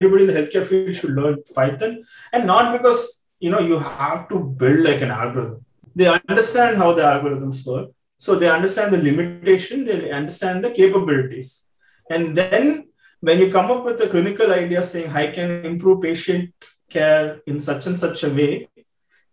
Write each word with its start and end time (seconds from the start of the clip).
everybody 0.00 0.24
in 0.24 0.32
the 0.32 0.40
healthcare 0.40 0.64
field 0.64 0.94
should 0.94 1.10
learn 1.10 1.42
Python, 1.54 2.02
and 2.32 2.46
not 2.46 2.72
because 2.72 3.24
you 3.40 3.50
know 3.50 3.60
you 3.60 3.78
have 3.78 4.28
to 4.28 4.38
build 4.38 4.80
like 4.80 5.00
an 5.00 5.10
algorithm. 5.10 5.64
They 5.96 6.06
understand 6.28 6.76
how 6.76 6.92
the 6.92 7.02
algorithms 7.02 7.66
work, 7.66 7.90
so 8.16 8.36
they 8.36 8.48
understand 8.48 8.94
the 8.94 9.02
limitation, 9.02 9.84
they 9.84 10.10
understand 10.12 10.62
the 10.64 10.70
capabilities, 10.70 11.66
and 12.10 12.36
then 12.36 12.88
when 13.20 13.40
you 13.40 13.50
come 13.50 13.72
up 13.72 13.84
with 13.84 14.00
a 14.00 14.08
clinical 14.08 14.52
idea 14.52 14.84
saying 14.84 15.10
I 15.10 15.32
can 15.32 15.64
improve 15.64 16.02
patient 16.02 16.54
care 16.88 17.40
in 17.48 17.58
such 17.58 17.88
and 17.88 17.98
such 17.98 18.22
a 18.22 18.28
way, 18.28 18.68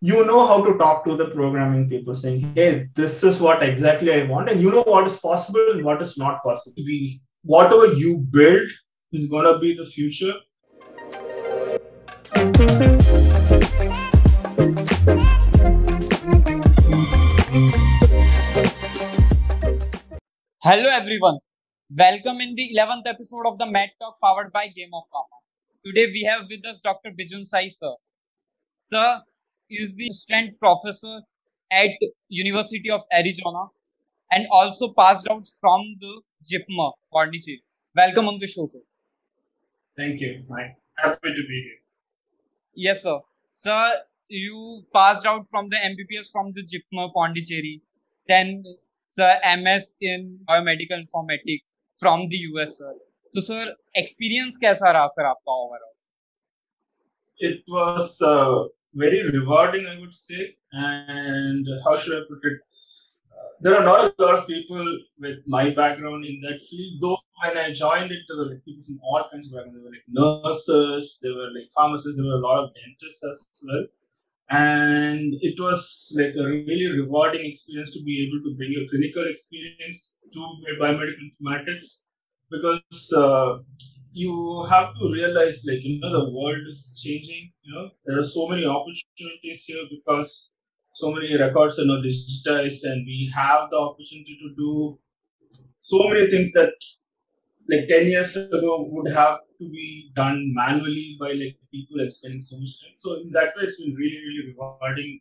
you 0.01 0.25
know 0.25 0.47
how 0.47 0.65
to 0.65 0.75
talk 0.79 1.05
to 1.05 1.15
the 1.15 1.27
programming 1.29 1.87
people 1.87 2.15
saying, 2.15 2.53
hey, 2.55 2.87
this 2.95 3.23
is 3.23 3.39
what 3.39 3.61
exactly 3.61 4.11
I 4.11 4.23
want, 4.23 4.49
and 4.49 4.59
you 4.59 4.71
know 4.71 4.81
what 4.81 5.05
is 5.05 5.19
possible 5.19 5.67
and 5.73 5.85
what 5.85 6.01
is 6.01 6.17
not 6.17 6.41
possible. 6.43 6.73
We, 6.77 7.19
whatever 7.43 7.93
you 7.93 8.25
build 8.31 8.67
is 9.11 9.29
going 9.29 9.45
to 9.45 9.59
be 9.59 9.75
the 9.75 9.85
future. 9.85 10.33
Hello 12.25 12.49
everyone. 20.89 21.37
Welcome 21.95 22.41
in 22.41 22.55
the 22.55 22.71
11th 22.75 23.03
episode 23.05 23.45
of 23.45 23.59
the 23.59 23.67
Mad 23.67 23.89
Talk 23.99 24.19
powered 24.23 24.51
by 24.51 24.67
Game 24.69 24.89
of 24.93 25.03
Pharma. 25.13 25.37
Today 25.85 26.07
we 26.07 26.23
have 26.23 26.47
with 26.49 26.65
us 26.65 26.79
Dr. 26.79 27.11
Bijun 27.11 27.45
Sai 27.45 27.67
sir. 27.67 27.93
Sir 28.91 29.21
is 29.69 29.93
the 29.93 30.07
assistant 30.07 30.59
professor 30.59 31.21
at 31.69 31.91
University 32.29 32.89
of 32.89 33.03
Arizona 33.13 33.67
and 34.31 34.47
also 34.49 34.93
passed 34.93 35.27
out 35.29 35.47
from 35.61 35.95
the 35.99 36.21
JIPMER, 36.43 36.91
Pondicherry. 37.13 37.63
Welcome 37.95 38.27
on 38.29 38.39
the 38.39 38.47
show, 38.47 38.65
sir. 38.65 38.79
Thank 39.95 40.21
you. 40.21 40.43
I'm 40.49 40.75
happy 40.97 41.29
to 41.29 41.43
be 41.47 41.61
here. 41.61 41.84
Yes, 42.75 43.03
sir. 43.03 43.19
Sir, 43.53 44.01
you 44.27 44.83
passed 44.93 45.25
out 45.25 45.49
from 45.49 45.69
the 45.69 45.77
MBBS 45.77 46.31
from 46.31 46.51
the 46.53 46.63
JIPMER 46.63 47.09
Pondicherry. 47.15 47.81
Then, 48.27 48.63
sir, 49.07 49.39
MS 49.45 49.93
in 50.01 50.39
biomedical 50.47 50.99
informatics 51.05 51.69
from 51.97 52.27
the 52.29 52.37
US, 52.53 52.77
sir. 52.77 52.93
So, 53.33 53.41
sir, 53.41 53.73
experience 53.95 54.57
कैसा 54.57 54.91
रहा 54.91 55.07
sir, 55.09 55.25
आपका 55.25 55.53
overall? 55.65 55.95
It 57.37 57.63
was 57.67 58.21
uh, 58.21 58.63
very 58.93 59.29
rewarding, 59.29 59.87
I 59.87 59.99
would 59.99 60.13
say, 60.13 60.55
and 60.71 61.67
how 61.85 61.97
should 61.97 62.17
I 62.17 62.21
put 62.27 62.39
it? 62.43 62.59
There 63.61 63.75
are 63.75 63.83
not 63.83 64.13
a 64.17 64.23
lot 64.23 64.39
of 64.39 64.47
people 64.47 64.99
with 65.19 65.39
my 65.47 65.69
background 65.69 66.25
in 66.25 66.41
that 66.41 66.61
field. 66.61 67.01
Though 67.01 67.17
when 67.43 67.57
I 67.57 67.71
joined 67.71 68.11
it, 68.11 68.23
there 68.27 68.37
were 68.37 68.49
like 68.51 68.65
people 68.65 68.83
from 68.83 68.99
all 69.03 69.27
kinds 69.31 69.47
of 69.47 69.53
backgrounds. 69.53 69.75
There 69.75 69.83
were 69.83 69.95
like 69.95 70.07
nurses, 70.07 71.19
there 71.21 71.33
were 71.33 71.49
like 71.53 71.69
pharmacists, 71.73 72.21
there 72.21 72.31
were 72.31 72.39
a 72.39 72.47
lot 72.47 72.63
of 72.63 72.73
dentists 72.75 73.23
as 73.23 73.63
well. 73.67 73.85
And 74.49 75.33
it 75.41 75.59
was 75.59 76.13
like 76.15 76.35
a 76.35 76.45
really 76.45 76.99
rewarding 76.99 77.45
experience 77.45 77.91
to 77.93 78.03
be 78.03 78.27
able 78.27 78.43
to 78.43 78.55
bring 78.55 78.71
your 78.71 78.87
clinical 78.87 79.25
experience 79.25 80.19
to 80.33 80.39
biomedical 80.79 81.15
informatics 81.25 82.05
because 82.51 83.13
uh, 83.15 83.57
you 84.13 84.63
have 84.69 84.93
to 84.99 85.11
realize 85.11 85.65
like 85.67 85.83
you 85.83 85.99
know 85.99 86.11
the 86.11 86.31
world 86.31 86.63
is 86.69 86.99
changing 87.03 87.51
you 87.63 87.73
know 87.73 87.89
there 88.05 88.17
are 88.17 88.23
so 88.23 88.47
many 88.47 88.65
opportunities 88.65 89.65
here 89.65 89.83
because 89.89 90.53
so 91.01 91.11
many 91.15 91.37
records 91.37 91.79
are 91.79 91.87
now 91.91 91.99
digitized 92.07 92.83
and 92.89 93.05
we 93.11 93.31
have 93.35 93.69
the 93.71 93.79
opportunity 93.87 94.37
to 94.43 94.49
do 94.63 94.73
so 95.79 95.97
many 96.09 96.27
things 96.33 96.51
that 96.53 96.73
like 97.71 97.87
10 97.87 98.07
years 98.13 98.35
ago 98.35 98.73
would 98.91 99.09
have 99.13 99.39
to 99.59 99.69
be 99.77 100.11
done 100.15 100.39
manually 100.59 101.07
by 101.19 101.31
like 101.41 101.57
people 101.73 101.97
like 102.01 102.11
spending 102.17 102.41
so 102.49 102.59
much 102.59 102.75
time 102.81 102.95
so 103.05 103.15
in 103.21 103.31
that 103.37 103.55
way 103.55 103.63
it's 103.67 103.81
been 103.81 103.95
really 104.03 104.21
really 104.27 104.45
rewarding 104.51 105.19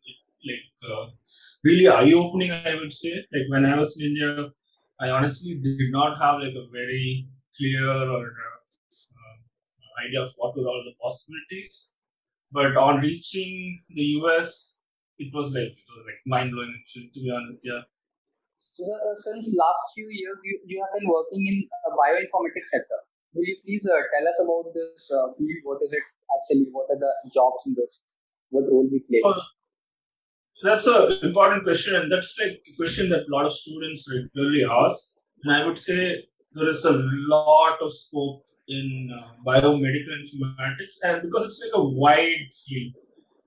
like 0.51 0.67
uh, 0.91 1.07
really 1.69 1.89
eye-opening 1.97 2.53
i 2.73 2.75
would 2.81 2.93
say 3.03 3.15
like 3.35 3.49
when 3.55 3.65
i 3.73 3.77
was 3.83 3.97
in 3.99 4.07
india 4.11 4.51
I 5.01 5.11
honestly 5.11 5.61
did 5.63 5.91
not 5.91 6.19
have 6.19 6.41
like 6.41 6.55
a 6.55 6.67
very 6.73 7.29
clear 7.57 7.91
or 8.17 8.27
uh, 8.27 10.05
idea 10.07 10.23
of 10.23 10.33
what 10.37 10.57
were 10.57 10.67
all 10.67 10.85
the 10.85 10.95
possibilities. 11.03 11.97
But 12.53 12.77
on 12.77 13.01
reaching 13.01 13.83
the 13.91 14.03
US, 14.21 14.83
it 15.19 15.31
was 15.33 15.55
like 15.55 15.75
it 15.75 15.91
was 15.95 16.05
like 16.07 16.21
mind 16.27 16.53
blowing. 16.53 16.75
To 16.95 17.21
be 17.21 17.31
honest, 17.31 17.63
yeah. 17.65 17.83
So, 18.59 18.85
uh, 18.85 19.15
since 19.17 19.53
last 19.55 19.83
few 19.95 20.09
years, 20.11 20.41
you, 20.43 20.59
you 20.67 20.81
have 20.81 20.93
been 20.99 21.09
working 21.09 21.43
in 21.47 21.57
the 21.69 21.93
bioinformatics 21.93 22.73
sector. 22.73 22.99
Will 23.35 23.45
you 23.45 23.57
please 23.65 23.87
uh, 23.87 23.93
tell 23.93 24.25
us 24.25 24.39
about 24.43 24.73
this 24.73 25.11
uh, 25.13 25.35
field? 25.37 25.61
What 25.65 25.79
is 25.85 25.93
it 25.93 26.05
actually? 26.33 26.71
What 26.73 26.89
are 26.91 26.99
the 26.99 27.13
jobs 27.33 27.67
in 27.67 27.75
this? 27.77 28.01
What 28.51 28.65
role 28.71 28.89
we 28.91 29.01
play? 29.01 29.21
Oh, 29.25 29.41
that's 30.63 30.87
an 30.87 31.19
important 31.23 31.65
question, 31.65 31.95
and 31.95 32.11
that's 32.11 32.39
like 32.41 32.63
a 32.67 32.77
question 32.77 33.11
that 33.11 33.27
a 33.29 33.31
lot 33.31 33.45
of 33.45 33.53
students 33.53 34.09
regularly 34.11 34.65
ask. 34.65 35.21
And 35.43 35.55
I 35.55 35.67
would 35.67 35.79
say 35.79 36.25
there 36.53 36.69
is 36.69 36.85
a 36.85 36.93
lot 36.93 37.79
of 37.83 37.93
scope 37.93 38.45
in 38.69 39.11
uh, 39.13 39.33
biomedical 39.47 40.15
informatics, 40.23 40.95
and 41.03 41.23
because 41.23 41.45
it's 41.45 41.61
like 41.61 41.75
a 41.75 41.85
wide 41.85 42.49
field, 42.67 42.95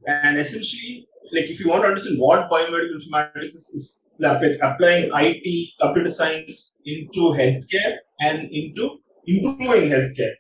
and 0.06 0.38
essentially, 0.38 1.07
like 1.32 1.50
if 1.50 1.60
you 1.60 1.70
want 1.70 1.84
to 1.84 1.90
understand 1.90 2.18
what 2.20 2.50
biomedical 2.50 2.98
informatics 2.98 3.48
is, 3.48 3.70
is 3.76 4.10
like 4.20 4.58
applying 4.62 5.10
IT, 5.14 5.74
computer 5.80 6.10
science 6.10 6.80
into 6.86 7.34
healthcare 7.40 7.98
and 8.20 8.50
into 8.52 9.00
improving 9.26 9.90
healthcare 9.90 10.34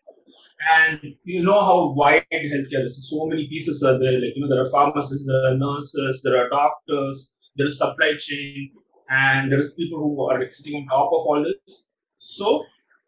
and 0.79 1.15
you 1.23 1.43
know 1.43 1.59
how 1.59 1.93
wide 1.93 2.25
healthcare 2.31 2.85
is. 2.85 3.09
So 3.09 3.27
many 3.27 3.47
pieces 3.47 3.83
are 3.83 3.99
there. 3.99 4.13
Like 4.13 4.35
you 4.35 4.41
know, 4.41 4.49
there 4.49 4.61
are 4.61 4.69
pharmacists, 4.69 5.27
there 5.27 5.51
are 5.51 5.57
nurses, 5.57 6.21
there 6.23 6.37
are 6.37 6.49
doctors, 6.49 7.51
there 7.55 7.67
is 7.67 7.77
supply 7.77 8.15
chain, 8.17 8.71
and 9.09 9.51
there 9.51 9.59
is 9.59 9.73
people 9.75 9.99
who 9.99 10.29
are 10.29 10.39
like, 10.39 10.51
sitting 10.51 10.81
on 10.81 10.87
top 10.87 11.07
of 11.13 11.27
all 11.27 11.43
this. 11.43 11.93
So 12.17 12.65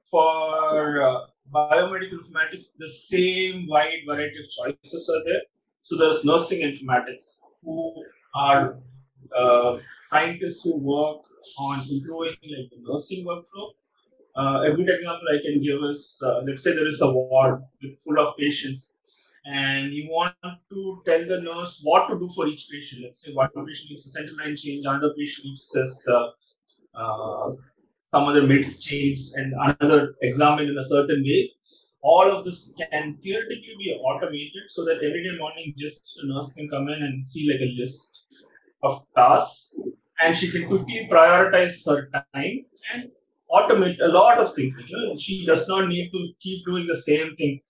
for 0.10 1.02
uh, 1.02 1.22
biomedical 1.54 2.20
informatics, 2.20 2.78
the 2.78 2.90
same 2.90 3.68
wide 3.68 4.02
variety 4.08 4.40
of 4.40 4.50
choices 4.50 5.10
are 5.10 5.24
there. 5.32 5.42
So 5.82 5.98
there's 5.98 6.24
nursing 6.24 6.62
informatics 6.62 7.40
who 7.64 7.94
are 8.34 8.78
uh, 9.36 9.78
scientists 10.04 10.64
who 10.64 10.78
work 10.78 11.24
on 11.60 11.80
improving 11.92 12.38
like 12.44 12.70
the 12.72 12.78
nursing 12.82 13.26
workflow 13.26 13.70
uh, 14.36 14.62
a 14.66 14.72
good 14.72 14.90
example 14.90 15.28
I 15.34 15.42
can 15.42 15.62
give 15.62 15.82
is 15.84 16.18
uh, 16.24 16.42
let's 16.48 16.64
say 16.64 16.74
there 16.74 16.88
is 16.88 17.02
a 17.02 17.12
ward 17.12 17.62
full 18.04 18.20
of 18.20 18.38
patients, 18.38 18.98
and 19.46 19.92
you 19.92 20.08
want 20.10 20.36
to 20.44 21.02
tell 21.06 21.26
the 21.28 21.42
nurse 21.42 21.82
what 21.84 22.08
to 22.10 22.20
do 22.20 22.30
for 22.36 22.48
each 22.48 22.68
patient. 22.72 23.04
Let's 23.04 23.22
say 23.26 23.34
one 23.34 23.50
patient 23.50 23.90
needs 23.90 24.06
a 24.06 24.10
central 24.10 24.38
line 24.38 24.56
change, 24.56 24.86
another 24.86 25.14
patient 25.18 25.48
needs 25.48 25.70
this, 25.74 26.08
uh, 26.08 26.28
uh, 26.96 27.52
some 28.12 28.28
other 28.30 28.44
meds 28.44 28.82
change, 28.82 29.20
and 29.36 29.54
another 29.60 30.16
examined 30.22 30.70
in 30.70 30.78
a 30.78 30.86
certain 30.86 31.22
way. 31.24 31.52
All 32.02 32.32
of 32.32 32.46
this 32.46 32.76
can 32.92 33.18
theoretically 33.22 33.76
be 33.78 33.92
automated 34.02 34.64
so 34.70 34.86
that 34.86 34.98
every 34.98 35.24
day 35.24 35.38
morning 35.38 35.74
just 35.78 36.20
a 36.24 36.28
nurse 36.28 36.54
can 36.54 36.70
come 36.70 36.88
in 36.88 37.04
and 37.04 37.28
see 37.28 37.50
like 37.52 37.60
a 37.60 37.74
list 37.78 38.28
of 38.84 39.06
tasks 39.16 39.76
and 40.22 40.36
she 40.36 40.50
can 40.52 40.68
quickly 40.68 41.08
prioritize 41.12 41.86
her 41.86 42.10
time 42.34 42.66
and 42.94 43.12
automate 43.52 43.98
a 44.02 44.08
lot 44.08 44.38
of 44.38 44.54
things. 44.54 44.76
You 44.88 44.98
know? 44.98 45.18
She 45.18 45.46
does 45.46 45.68
not 45.68 45.88
need 45.88 46.12
to 46.12 46.30
keep 46.40 46.66
doing 46.66 46.88
the 46.88 46.96
same 46.96 47.36
thing. 47.36 47.62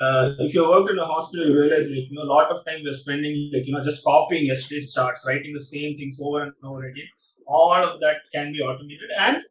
Uh, 0.00 0.32
if 0.40 0.54
you 0.54 0.68
worked 0.68 0.90
in 0.90 0.98
a 0.98 1.06
hospital, 1.06 1.48
you 1.48 1.58
realize 1.58 1.88
like, 1.88 2.10
you 2.10 2.12
know, 2.12 2.22
a 2.22 2.30
lot 2.32 2.50
of 2.50 2.64
time 2.66 2.80
we're 2.84 2.92
spending 2.92 3.50
like, 3.52 3.66
you 3.66 3.72
know, 3.72 3.82
just 3.82 4.04
copying 4.04 4.46
yesterday's 4.46 4.92
charts, 4.92 5.24
writing 5.26 5.54
the 5.54 5.60
same 5.60 5.96
things 5.96 6.18
over 6.22 6.42
and 6.42 6.52
over 6.62 6.84
again. 6.84 7.06
All 7.46 7.72
of 7.72 8.00
that 8.00 8.16
can 8.34 8.52
be 8.52 8.60
automated 8.60 9.10
and 9.18 9.42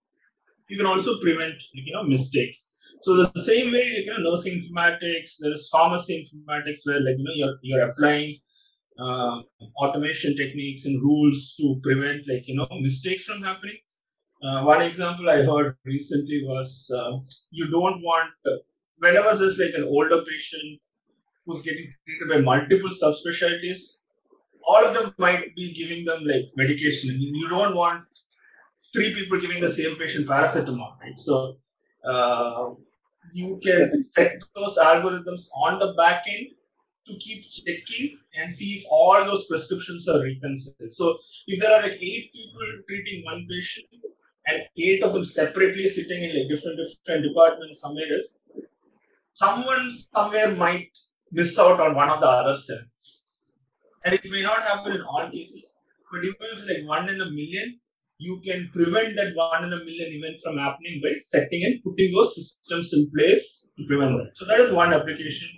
you 0.68 0.78
can 0.78 0.85
also 0.85 1.19
prevent, 1.19 1.56
you 1.74 1.94
know, 1.94 2.03
mistakes. 2.03 2.75
So 3.06 3.16
the 3.18 3.40
same 3.40 3.72
way, 3.72 3.84
like, 3.96 4.06
you 4.06 4.14
know, 4.14 4.32
nursing 4.32 4.60
informatics, 4.60 5.36
there 5.40 5.52
is 5.52 5.70
pharmacy 5.72 6.26
informatics 6.26 6.80
where 6.88 7.00
like, 7.02 7.19
you 7.19 7.24
know, 7.24 7.36
you're, 7.36 7.57
you're 7.62 7.90
applying 7.92 8.34
uh, 9.00 9.42
automation 9.80 10.36
techniques 10.36 10.88
and 10.88 11.00
rules 11.04 11.54
to 11.60 11.80
prevent 11.84 12.28
like, 12.28 12.48
you 12.48 12.56
know, 12.56 12.68
mistakes 12.81 13.25
from 13.25 13.44
happening. 13.44 13.78
Uh, 14.44 14.63
one 14.63 14.81
example 14.81 15.30
I 15.30 15.44
heard 15.44 15.75
recently 15.86 16.42
was 16.46 16.92
uh, 16.98 17.12
you 17.52 17.69
don't 17.69 18.02
want, 18.02 18.31
whenever 18.98 19.36
there's 19.36 19.60
like 19.60 19.75
an 19.75 19.84
older 19.84 20.24
patient 20.24 20.80
who's 21.46 21.62
getting 21.62 21.94
treated 22.08 22.28
by 22.28 22.42
multiple 22.42 22.90
subspecialties, 22.90 23.81
all 24.68 24.84
of 24.84 24.96
them 24.96 25.13
might 25.19 25.56
be 25.56 25.72
giving 25.74 26.06
them 26.06 26.24
like 26.24 26.46
medication. 26.56 27.16
you 27.19 27.50
don't 27.50 27.75
want 27.75 28.04
three 28.96 29.13
people 29.13 29.40
giving 29.40 29.62
the 29.62 29.69
same 29.69 29.96
patient 29.96 30.25
paracetamol, 30.25 31.00
right? 31.00 31.19
So 31.19 31.58
uh, 32.04 32.69
you 33.33 33.60
can 33.63 34.04
set 34.04 34.42
those 34.56 34.77
algorithms 34.77 35.48
on 35.56 35.80
the 35.80 35.94
back 35.94 36.24
end 36.30 36.48
to 37.07 37.16
keep 37.18 37.44
checking 37.50 38.18
and 38.36 38.51
see 38.51 38.74
if 38.75 38.83
all 38.92 39.24
those 39.25 39.45
prescriptions 39.48 40.07
are 40.10 40.24
reconciled. 40.24 40.92
So 40.92 41.18
if 41.48 41.62
there 41.62 41.74
are 41.74 41.83
like 41.83 42.00
eight 42.01 42.31
people 42.33 42.62
treating 42.88 43.24
one 43.25 43.48
patient, 43.50 43.88
and 44.48 44.63
eight 44.77 45.04
of 45.04 45.13
them 45.13 45.25
separately 45.25 45.89
sitting 45.89 46.24
in 46.24 46.36
like 46.38 46.50
different 46.50 46.80
different 46.80 47.24
departments 47.24 47.81
somewhere 47.81 48.12
else. 48.18 48.44
someone 49.33 49.92
somewhere 49.92 50.51
might 50.56 50.98
miss 51.31 51.57
out 51.60 51.80
on 51.80 51.95
one 51.95 52.12
of 52.12 52.19
the 52.19 52.27
other 52.27 52.56
seven. 52.56 52.89
And 54.06 54.16
it 54.16 54.30
may 54.31 54.44
not 54.44 54.63
happen 54.63 54.94
in 54.94 55.01
all 55.01 55.30
cases, 55.30 55.81
but 56.12 56.24
even 56.24 56.36
if 56.54 56.68
like 56.69 56.88
one 56.88 57.10
in 57.10 57.22
a 57.22 57.25
million, 57.30 57.80
you 58.17 58.39
can 58.45 58.69
prevent 58.73 59.15
that 59.15 59.33
one 59.35 59.65
in 59.65 59.73
a 59.73 59.77
million 59.77 60.13
event 60.13 60.38
from 60.44 60.57
happening 60.57 61.01
by 61.03 61.17
setting 61.19 61.65
and 61.65 61.83
putting 61.83 62.13
those 62.13 62.35
systems 62.35 62.94
in 62.94 63.12
place 63.15 63.71
to 63.77 63.85
prevent 63.85 64.17
that. 64.17 64.31
So 64.35 64.45
that 64.45 64.59
is 64.59 64.71
one 64.71 64.94
application. 64.94 65.50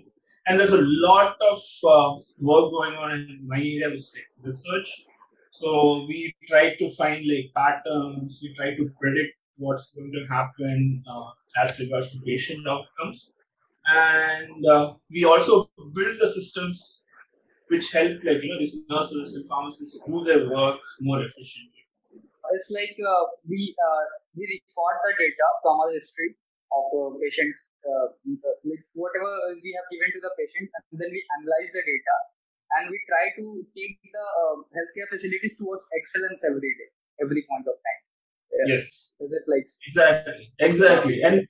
And 0.47 0.59
there's 0.59 0.71
a 0.71 0.81
lot 0.81 1.35
of 1.51 1.59
uh, 1.87 2.15
work 2.39 2.71
going 2.71 2.95
on 2.95 3.11
in 3.11 3.45
my 3.45 3.57
area, 3.57 3.89
which 3.89 3.99
is 3.99 4.17
research. 4.41 4.89
So 5.51 6.05
we 6.07 6.33
try 6.47 6.75
to 6.75 6.89
find 6.91 7.25
like 7.27 7.51
patterns. 7.55 8.39
We 8.41 8.53
try 8.55 8.75
to 8.75 8.89
predict 8.99 9.33
what's 9.57 9.93
going 9.95 10.11
to 10.13 10.25
happen 10.33 11.03
uh, 11.09 11.61
as 11.61 11.79
regards 11.79 12.11
to 12.11 12.19
patient 12.25 12.65
outcomes, 12.67 13.33
and 13.87 14.65
uh, 14.67 14.93
we 15.09 15.25
also 15.25 15.69
build 15.93 16.15
the 16.19 16.27
systems 16.27 17.05
which 17.69 17.91
help 17.91 18.23
like 18.23 18.43
you 18.43 18.49
know 18.49 18.59
these 18.59 18.85
nurses 18.89 19.35
and 19.35 19.47
pharmacists 19.47 20.03
do 20.05 20.23
their 20.23 20.49
work 20.49 20.79
more 21.01 21.21
efficiently 21.23 21.76
it's 22.53 22.69
like 22.71 22.95
uh, 22.99 23.23
we 23.47 23.75
uh, 23.75 24.05
we 24.35 24.43
record 24.47 24.95
the 25.03 25.13
data 25.17 25.47
from 25.63 25.79
our 25.81 25.91
history 25.91 26.35
of 26.71 26.85
uh, 26.91 27.11
patients, 27.19 27.71
uh, 27.87 28.11
like 28.67 28.83
whatever 28.93 29.31
we 29.63 29.71
have 29.75 29.87
given 29.91 30.09
to 30.11 30.21
the 30.21 30.31
patient, 30.35 30.67
and 30.67 30.95
then 30.99 31.09
we 31.11 31.21
analyze 31.39 31.71
the 31.71 31.83
data 31.83 32.17
and 32.75 32.91
we 32.91 32.99
try 33.07 33.31
to 33.39 33.45
take 33.71 33.95
the 34.03 34.25
uh, 34.43 34.55
healthcare 34.75 35.07
facilities 35.07 35.55
towards 35.55 35.87
excellence 35.95 36.43
every 36.43 36.71
day, 36.75 36.89
every 37.23 37.43
point 37.47 37.65
of 37.67 37.75
time. 37.79 38.01
yes, 38.67 39.15
is 39.19 39.31
it 39.31 39.45
like 39.47 39.67
exactly, 39.87 40.51
exactly, 40.59 41.17
and 41.23 41.47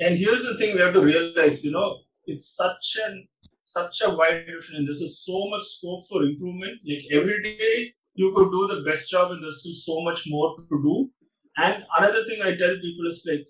and 0.00 0.16
here's 0.16 0.42
the 0.42 0.56
thing 0.58 0.74
we 0.74 0.80
have 0.80 0.94
to 0.94 1.02
realize, 1.02 1.64
you 1.64 1.72
know, 1.72 2.00
it's 2.26 2.56
such 2.56 2.98
an 3.06 3.28
such 3.62 4.02
a 4.04 4.10
wide 4.10 4.46
division, 4.46 4.76
and 4.76 4.86
this 4.86 5.00
is 5.00 5.24
so 5.24 5.48
much 5.48 5.64
scope 5.64 6.04
for 6.08 6.22
improvement. 6.22 6.80
Like 6.86 7.04
every 7.12 7.42
day, 7.42 7.94
you 8.14 8.32
could 8.34 8.50
do 8.50 8.68
the 8.68 8.82
best 8.88 9.10
job 9.10 9.32
and 9.32 9.42
there's 9.42 9.60
still 9.60 9.96
so 9.96 10.04
much 10.04 10.24
more 10.28 10.56
to 10.56 10.82
do. 10.82 11.10
And 11.56 11.84
another 11.98 12.24
thing 12.24 12.42
I 12.42 12.56
tell 12.56 12.74
people 12.80 13.06
is 13.06 13.26
like, 13.30 13.46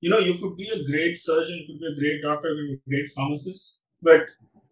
you 0.00 0.10
know, 0.10 0.18
you 0.18 0.38
could 0.38 0.56
be 0.56 0.68
a 0.68 0.84
great 0.84 1.16
surgeon, 1.18 1.58
you 1.58 1.66
could 1.66 1.80
be 1.80 1.86
a 1.86 2.00
great 2.00 2.22
doctor, 2.22 2.52
you 2.52 2.78
could 2.78 2.90
be 2.90 2.96
a 2.96 3.00
great 3.00 3.10
pharmacist, 3.14 3.82
but 4.02 4.26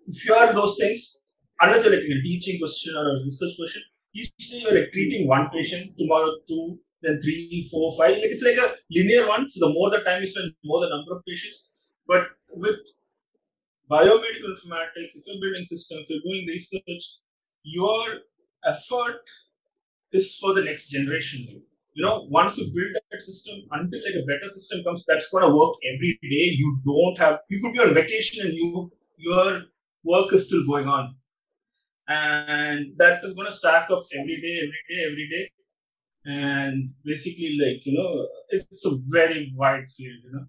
if 0.07 0.27
you 0.27 0.35
are 0.35 0.53
those 0.53 0.77
things, 0.79 1.19
unless 1.61 1.85
you're 1.85 1.95
like 1.95 2.05
a 2.05 2.23
teaching 2.23 2.59
question 2.59 2.95
or 2.97 3.11
a 3.11 3.25
research 3.25 3.57
question, 3.57 3.83
each 4.15 4.37
day 4.37 4.59
you're 4.59 4.79
like 4.79 4.93
treating 4.93 5.27
one 5.27 5.49
patient, 5.51 5.97
tomorrow 5.99 6.33
two, 6.47 6.79
then 7.03 7.21
three, 7.21 7.69
four, 7.71 7.97
five. 7.97 8.13
Like 8.13 8.33
it's 8.35 8.45
like 8.45 8.57
a 8.57 8.75
linear 8.91 9.27
one. 9.29 9.49
So 9.49 9.67
the 9.67 9.73
more 9.73 9.91
the 9.91 10.01
time 10.01 10.21
you 10.21 10.27
spend, 10.27 10.53
more 10.65 10.81
the 10.81 10.89
number 10.89 11.17
of 11.17 11.25
patients. 11.27 11.93
But 12.07 12.29
with 12.51 12.81
biomedical 13.91 14.51
informatics, 14.55 15.17
if 15.17 15.25
you're 15.27 15.41
building 15.41 15.65
systems, 15.65 16.07
if 16.09 16.11
you're 16.11 16.33
doing 16.33 16.47
research, 16.47 17.21
your 17.63 18.05
effort 18.65 19.23
is 20.13 20.37
for 20.37 20.55
the 20.55 20.65
next 20.65 20.89
generation. 20.89 21.63
You 21.95 22.05
know, 22.05 22.27
once 22.31 22.59
you 22.59 22.65
build 22.75 22.97
that 23.11 23.23
system, 23.23 23.57
until 23.71 24.01
like 24.01 24.23
a 24.23 24.27
better 24.27 24.49
system 24.49 24.83
comes, 24.85 25.05
that's 25.07 25.31
gonna 25.31 25.55
work 25.55 25.75
every 25.95 26.19
day. 26.23 26.55
You 26.57 26.81
don't 26.85 27.19
have 27.19 27.41
you 27.49 27.61
could 27.63 27.73
be 27.73 27.81
on 27.81 27.95
vacation 27.95 28.47
and 28.47 28.57
you 28.57 28.91
your 29.17 29.63
work 30.05 30.33
is 30.33 30.47
still 30.49 30.67
going 30.67 30.89
on. 30.89 31.15
And 32.09 32.93
that 32.99 33.25
is 33.25 33.35
gonna 33.35 33.53
stack 33.53 33.91
up 33.91 34.03
every 34.13 34.37
day, 34.41 34.57
every 34.65 34.83
day, 34.89 35.05
every 35.11 35.29
day. 35.31 35.51
And 36.27 36.91
basically, 37.05 37.57
like, 37.61 37.85
you 37.87 37.95
know, 37.99 38.29
it's 38.51 38.87
a 38.87 38.91
very 39.11 39.53
wide 39.57 39.89
field, 39.89 40.19
you 40.25 40.33
know 40.33 40.47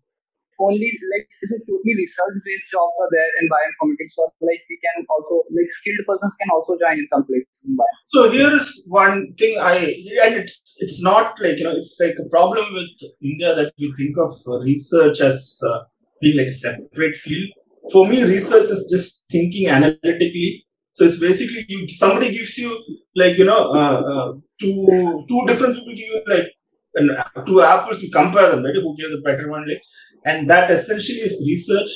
only 0.59 0.89
like 1.11 1.27
is 1.43 1.51
it 1.51 1.61
totally 1.67 1.95
research 1.97 2.35
based 2.45 2.71
jobs 2.71 2.95
are 3.01 3.09
there 3.11 3.31
in 3.41 3.45
bioinformatics 3.51 4.15
or 4.17 4.31
like 4.41 4.61
we 4.69 4.77
can 4.83 5.05
also 5.09 5.43
like 5.51 5.71
skilled 5.71 6.03
persons 6.07 6.35
can 6.39 6.49
also 6.53 6.77
join 6.79 6.97
in 6.99 7.07
some 7.11 7.25
places 7.25 7.63
in 7.65 7.75
bio. 7.75 7.85
So 8.07 8.29
here 8.29 8.51
is 8.51 8.85
one 8.89 9.33
thing 9.37 9.57
I 9.59 9.75
and 10.23 10.35
it's 10.35 10.77
it's 10.79 11.01
not 11.01 11.39
like 11.41 11.57
you 11.57 11.65
know 11.65 11.75
it's 11.75 11.97
like 11.99 12.15
a 12.19 12.29
problem 12.29 12.73
with 12.73 12.89
India 13.21 13.55
that 13.55 13.73
we 13.79 13.93
think 13.97 14.17
of 14.17 14.31
research 14.63 15.21
as 15.21 15.59
uh, 15.67 15.79
being 16.21 16.37
like 16.37 16.47
a 16.47 16.53
separate 16.53 17.15
field. 17.15 17.49
For 17.91 18.07
me, 18.07 18.23
research 18.23 18.69
is 18.71 18.87
just 18.91 19.29
thinking 19.29 19.69
analytically. 19.69 20.65
So 20.93 21.03
it's 21.03 21.19
basically 21.19 21.65
you 21.67 21.87
somebody 21.89 22.31
gives 22.31 22.57
you 22.57 22.71
like 23.15 23.37
you 23.37 23.45
know 23.45 23.71
uh, 23.73 24.01
uh, 24.13 24.33
two 24.59 25.25
two 25.27 25.41
different 25.47 25.75
people 25.75 25.93
give 25.93 26.07
you 26.13 26.21
like 26.27 26.47
and 26.95 27.11
two 27.45 27.61
apples 27.61 28.01
you 28.01 28.09
compare 28.11 28.49
them 28.51 28.63
right 28.63 28.75
who 28.75 28.95
gives 28.97 29.13
a 29.13 29.21
better 29.21 29.49
one 29.49 29.67
like 29.67 29.81
and 30.25 30.49
that 30.49 30.69
essentially 30.71 31.19
is 31.19 31.43
research. 31.47 31.89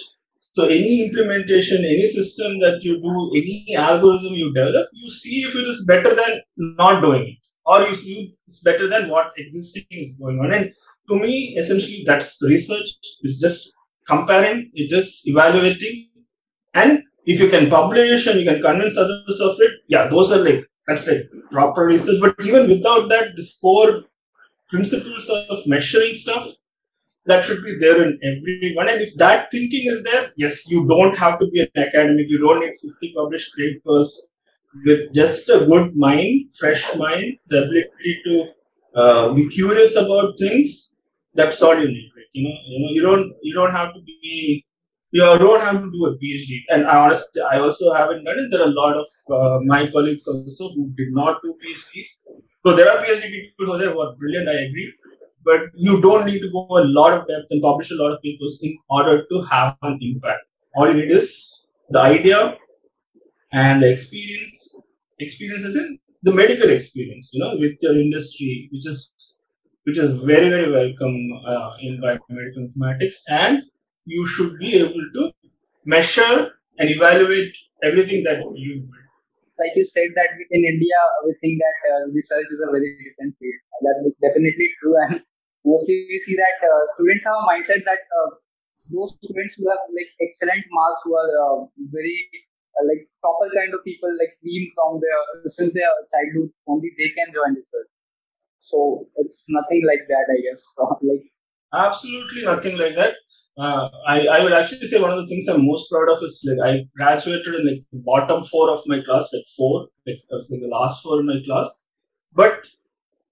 So 0.53 0.65
any 0.65 1.07
implementation, 1.07 1.83
any 1.83 2.07
system 2.07 2.59
that 2.59 2.83
you 2.83 3.01
do, 3.01 3.31
any 3.35 3.75
algorithm 3.75 4.33
you 4.33 4.53
develop, 4.53 4.87
you 4.93 5.09
see 5.09 5.41
if 5.41 5.55
it 5.55 5.67
is 5.67 5.85
better 5.85 6.13
than 6.15 6.41
not 6.57 7.01
doing 7.01 7.27
it, 7.27 7.37
or 7.65 7.81
you 7.87 7.93
see 7.93 8.33
it's 8.47 8.61
better 8.61 8.87
than 8.87 9.09
what 9.09 9.31
existing 9.37 9.85
is 9.91 10.17
going 10.19 10.39
on. 10.39 10.53
And 10.53 10.71
to 11.09 11.19
me, 11.19 11.55
essentially, 11.57 12.03
that's 12.05 12.39
research. 12.43 12.87
It's 13.21 13.39
just 13.39 13.73
comparing, 14.07 14.71
it 14.73 14.91
is 14.91 15.21
evaluating, 15.25 16.09
and 16.73 17.03
if 17.25 17.39
you 17.39 17.49
can 17.49 17.69
publish 17.69 18.27
and 18.27 18.39
you 18.39 18.45
can 18.45 18.61
convince 18.61 18.97
others 18.97 19.39
of 19.41 19.55
it, 19.59 19.71
yeah, 19.87 20.07
those 20.07 20.31
are 20.31 20.43
like 20.43 20.65
that's 20.87 21.07
like 21.07 21.29
proper 21.51 21.85
research. 21.85 22.19
But 22.19 22.35
even 22.43 22.67
without 22.67 23.09
that, 23.09 23.35
the 23.35 23.47
core 23.61 24.03
principles 24.69 25.29
of 25.49 25.59
measuring 25.65 26.15
stuff 26.15 26.47
that 27.25 27.43
should 27.45 27.63
be 27.63 27.77
there 27.79 28.01
in 28.03 28.19
everyone. 28.23 28.89
And 28.89 29.01
if 29.01 29.15
that 29.17 29.51
thinking 29.51 29.85
is 29.91 30.03
there, 30.03 30.31
yes, 30.35 30.69
you 30.69 30.87
don't 30.87 31.15
have 31.17 31.39
to 31.39 31.47
be 31.47 31.61
an 31.61 31.69
academic. 31.75 32.25
You 32.27 32.39
don't 32.39 32.59
need 32.59 32.73
50 32.73 33.13
published 33.15 33.55
papers. 33.57 34.33
With 34.85 35.13
just 35.15 35.49
a 35.49 35.65
good 35.65 35.95
mind, 35.95 36.53
fresh 36.59 36.83
mind, 36.95 37.37
the 37.47 37.63
ability 37.63 38.21
to 38.25 38.45
uh, 38.95 39.33
be 39.33 39.47
curious 39.49 39.95
about 39.95 40.33
things, 40.37 40.95
that's 41.33 41.61
all 41.63 41.75
you 41.75 41.87
need. 41.87 42.11
Right? 42.15 42.25
You 42.33 42.43
know, 42.43 42.55
you 42.67 42.79
know, 42.79 42.89
you 42.91 43.01
don't 43.01 43.33
you 43.41 43.53
don't 43.55 43.71
have 43.71 43.93
to 43.95 44.01
be 44.01 44.63
you 45.11 45.21
don't 45.21 45.61
have 45.61 45.81
to 45.81 45.89
do 45.91 46.05
a 46.05 46.11
PhD. 46.17 46.59
And 46.69 46.85
I 46.85 46.97
honestly, 47.03 47.41
I 47.51 47.57
also 47.57 47.91
haven't 47.93 48.23
done 48.25 48.37
it. 48.37 48.51
There 48.51 48.61
are 48.61 48.67
a 48.67 48.79
lot 48.81 48.95
of 48.95 49.07
uh, 49.31 49.59
my 49.65 49.87
colleagues 49.87 50.27
also 50.27 50.69
who 50.69 50.91
did 50.95 51.13
not 51.13 51.41
do 51.43 51.55
PhDs. 51.65 52.11
So 52.65 52.75
there 52.75 52.89
are 52.91 53.03
PhD 53.05 53.31
people 53.57 53.73
are 53.73 53.79
there 53.79 53.91
who 53.91 54.01
are 54.01 54.15
brilliant. 54.15 54.49
I 54.49 54.61
agree 54.67 54.93
but 55.49 55.61
you 55.73 56.01
don't 56.01 56.25
need 56.25 56.41
to 56.41 56.51
go 56.51 56.67
a 56.79 56.85
lot 56.99 57.13
of 57.17 57.27
depth 57.27 57.47
and 57.51 57.61
publish 57.61 57.91
a 57.91 57.95
lot 57.95 58.11
of 58.11 58.21
papers 58.21 58.59
in 58.63 58.77
order 58.89 59.25
to 59.31 59.41
have 59.51 59.75
an 59.83 59.97
impact. 60.01 60.41
All 60.75 60.87
you 60.87 60.93
need 60.93 61.11
is 61.11 61.27
the 61.89 61.99
idea 61.99 62.57
and 63.51 63.81
the 63.83 63.91
experience. 63.91 64.83
Experiences 65.19 65.75
in 65.75 65.99
the 66.23 66.33
medical 66.33 66.69
experience, 66.69 67.31
you 67.33 67.41
know, 67.41 67.57
with 67.57 67.75
your 67.81 67.97
industry, 67.99 68.69
which 68.71 68.87
is 68.87 68.99
which 69.83 69.97
is 69.97 70.21
very 70.23 70.49
very 70.49 70.71
welcome 70.71 71.17
uh, 71.45 71.71
in 71.81 71.99
biomedical 72.01 72.61
informatics, 72.67 73.17
and 73.29 73.63
you 74.05 74.25
should 74.25 74.57
be 74.59 74.75
able 74.75 75.05
to 75.15 75.31
measure 75.85 76.51
and 76.77 76.89
evaluate 76.89 77.53
everything 77.83 78.23
that 78.23 78.39
you 78.55 78.81
build 78.81 79.08
like 79.59 79.75
you 79.75 79.85
said 79.85 80.15
that 80.15 80.31
in 80.51 80.61
India 80.63 80.99
we 81.25 81.35
think 81.43 81.59
that 81.59 81.77
uh, 81.91 82.03
research 82.15 82.47
is 82.49 82.63
a 82.63 82.71
very 82.71 82.95
different 83.03 83.35
field. 83.37 83.59
That's 83.83 84.11
definitely 84.23 84.69
true, 84.79 84.95
and 85.07 85.21
mostly 85.63 86.07
we 86.07 86.19
see 86.23 86.35
that 86.35 86.57
uh, 86.63 86.83
students 86.95 87.27
have 87.27 87.37
a 87.39 87.47
mindset 87.47 87.83
that 87.85 88.01
uh, 88.09 88.29
those 88.89 89.15
students 89.21 89.55
who 89.55 89.69
have 89.69 89.83
like 89.93 90.11
excellent 90.23 90.65
marks, 90.71 91.01
who 91.05 91.13
are 91.15 91.31
uh, 91.45 91.57
very 91.93 92.17
uh, 92.79 92.83
like 92.87 93.05
proper 93.21 93.47
kind 93.53 93.73
of 93.73 93.83
people, 93.83 94.09
like 94.17 94.33
dream 94.41 94.63
from 94.75 94.99
their 95.03 95.21
since 95.51 95.73
their 95.73 95.91
childhood, 96.09 96.49
only 96.67 96.89
they 96.97 97.11
can 97.13 97.29
join 97.33 97.55
research. 97.55 97.89
So 98.59 99.07
it's 99.15 99.45
nothing 99.47 99.83
like 99.87 100.07
that, 100.09 100.25
I 100.27 100.39
guess. 100.43 100.63
like 101.01 101.25
absolutely 101.73 102.43
nothing 102.43 102.77
like 102.77 102.95
that. 102.95 103.15
Uh, 103.57 103.89
I, 104.07 104.25
I 104.27 104.43
would 104.43 104.53
actually 104.53 104.87
say 104.87 105.01
one 105.01 105.11
of 105.11 105.17
the 105.17 105.27
things 105.27 105.47
I'm 105.47 105.65
most 105.65 105.89
proud 105.91 106.09
of 106.09 106.23
is 106.23 106.47
like 106.47 106.65
I 106.65 106.87
graduated 106.95 107.55
in 107.55 107.67
like 107.67 107.81
the 107.91 107.99
bottom 107.99 108.41
four 108.41 108.71
of 108.71 108.81
my 108.85 109.01
class, 109.01 109.29
like 109.33 109.43
four, 109.57 109.87
like 110.07 110.19
I 110.31 110.35
was 110.35 110.49
like 110.49 110.61
the 110.61 110.67
last 110.67 111.03
four 111.03 111.19
in 111.19 111.25
my 111.25 111.41
class. 111.45 111.85
But 112.33 112.65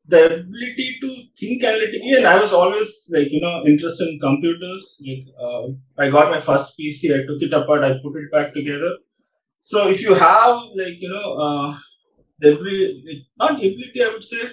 the 0.08 0.26
ability 0.40 0.98
to 1.02 1.10
think 1.38 1.64
analytically 1.64 2.14
and 2.18 2.26
i 2.26 2.40
was 2.40 2.54
always 2.54 2.92
like 3.14 3.32
you 3.32 3.42
know 3.42 3.64
interested 3.66 4.08
in 4.08 4.20
computers 4.20 4.86
like 5.06 5.26
uh, 5.46 5.68
i 5.98 6.10
got 6.10 6.32
my 6.32 6.40
first 6.40 6.78
pc 6.80 7.14
i 7.16 7.26
took 7.28 7.42
it 7.48 7.54
apart 7.54 7.84
i 7.84 7.92
put 8.04 8.16
it 8.22 8.32
back 8.32 8.54
together 8.54 8.92
so 9.60 9.88
if 9.90 10.02
you 10.02 10.14
have 10.14 10.56
like 10.82 11.02
you 11.06 11.10
know 11.10 11.28
uh, 11.46 11.78
the 12.40 12.54
ability 12.54 13.28
not 13.38 13.52
ability 13.52 14.04
i 14.06 14.10
would 14.14 14.24
say 14.24 14.44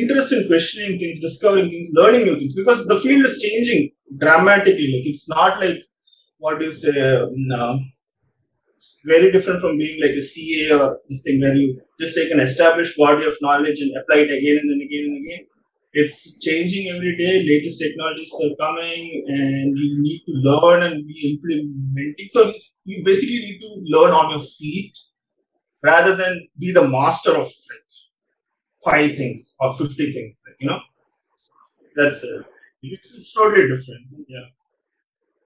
interest 0.00 0.32
in 0.32 0.46
questioning 0.48 0.98
things 0.98 1.20
discovering 1.20 1.70
things 1.70 1.90
learning 2.00 2.24
new 2.26 2.38
things 2.38 2.54
because 2.54 2.86
the 2.86 2.98
field 3.04 3.24
is 3.30 3.40
changing 3.44 3.90
dramatically 4.24 4.88
like 4.94 5.08
it's 5.12 5.28
not 5.28 5.60
like 5.64 5.80
what 6.38 6.58
do 6.58 6.66
you 6.66 6.72
say 6.72 6.96
um, 7.60 7.92
it's 8.82 9.04
very 9.06 9.30
different 9.30 9.60
from 9.60 9.78
being 9.78 10.00
like 10.02 10.16
a 10.16 10.22
CA 10.22 10.72
or 10.76 10.98
this 11.08 11.22
thing 11.22 11.40
where 11.40 11.54
you 11.54 11.80
just 12.00 12.16
take 12.16 12.32
an 12.32 12.40
established 12.40 12.98
body 12.98 13.24
of 13.24 13.34
knowledge 13.40 13.80
and 13.80 13.92
apply 14.00 14.18
it 14.24 14.32
again 14.38 14.58
and 14.60 14.70
then 14.70 14.80
again 14.86 15.04
and 15.10 15.18
again. 15.24 15.44
it's 16.00 16.38
changing 16.44 16.88
every 16.92 17.12
day. 17.16 17.32
Latest 17.48 17.78
technologies 17.80 18.32
are 18.44 18.54
coming, 18.60 19.02
and 19.28 19.78
you 19.82 19.90
need 20.06 20.20
to 20.28 20.32
learn 20.48 20.82
and 20.86 21.06
be 21.06 21.16
implementing. 21.32 22.28
So 22.36 22.52
you 22.90 23.04
basically 23.04 23.40
need 23.46 23.60
to 23.64 23.70
learn 23.94 24.12
on 24.20 24.30
your 24.30 24.40
feet 24.40 24.98
rather 25.90 26.16
than 26.22 26.48
be 26.58 26.72
the 26.78 26.86
master 26.96 27.32
of 27.42 27.46
like 27.72 27.86
five 28.84 29.16
things 29.16 29.54
or 29.60 29.74
fifty 29.74 30.12
things. 30.12 30.42
Like, 30.46 30.56
you 30.60 30.68
know, 30.68 30.78
that's 31.96 32.22
it. 32.24 32.44
It's 32.82 33.32
totally 33.32 33.68
different. 33.68 34.06
Yeah. 34.28 34.46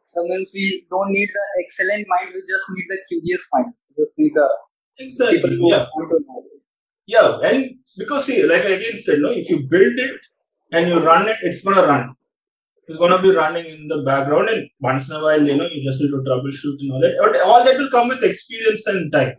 So 0.04 0.22
means 0.22 0.52
we 0.54 0.86
don't 0.88 1.12
need 1.12 1.28
the 1.28 1.64
excellent 1.64 2.06
mind, 2.08 2.32
we 2.34 2.40
just 2.40 2.66
need 2.70 2.86
the 2.88 2.98
curious 3.08 3.46
mind. 3.52 3.74
We 3.90 4.04
just 4.04 4.14
need 4.16 4.32
the 4.34 4.48
exactly. 4.98 5.40
people 5.40 5.50
who 5.56 5.70
yeah. 5.70 5.86
want 5.94 6.10
to 6.10 6.24
know. 6.26 6.42
Yeah, 7.06 7.38
and 7.48 7.76
because 7.98 8.26
see, 8.26 8.44
like 8.44 8.62
I 8.62 8.70
again 8.70 8.96
said, 8.96 9.18
no, 9.20 9.30
if 9.30 9.48
you 9.50 9.66
build 9.68 9.98
it 9.98 10.20
and 10.72 10.88
you 10.88 10.98
run 11.00 11.28
it, 11.28 11.36
it's 11.42 11.64
gonna 11.64 11.86
run. 11.86 12.14
It's 12.88 12.98
gonna 12.98 13.20
be 13.20 13.30
running 13.30 13.66
in 13.66 13.88
the 13.88 14.02
background, 14.02 14.48
and 14.48 14.68
once 14.80 15.10
in 15.10 15.16
a 15.16 15.22
while, 15.22 15.42
you 15.42 15.56
know, 15.56 15.68
you 15.70 15.84
just 15.88 16.00
need 16.00 16.10
to 16.10 16.18
troubleshoot 16.18 16.78
and 16.80 16.92
all 16.92 17.00
that. 17.00 17.16
But 17.20 17.40
all 17.42 17.64
that 17.64 17.78
will 17.78 17.90
come 17.90 18.08
with 18.08 18.24
experience 18.24 18.86
and 18.86 19.12
time. 19.12 19.34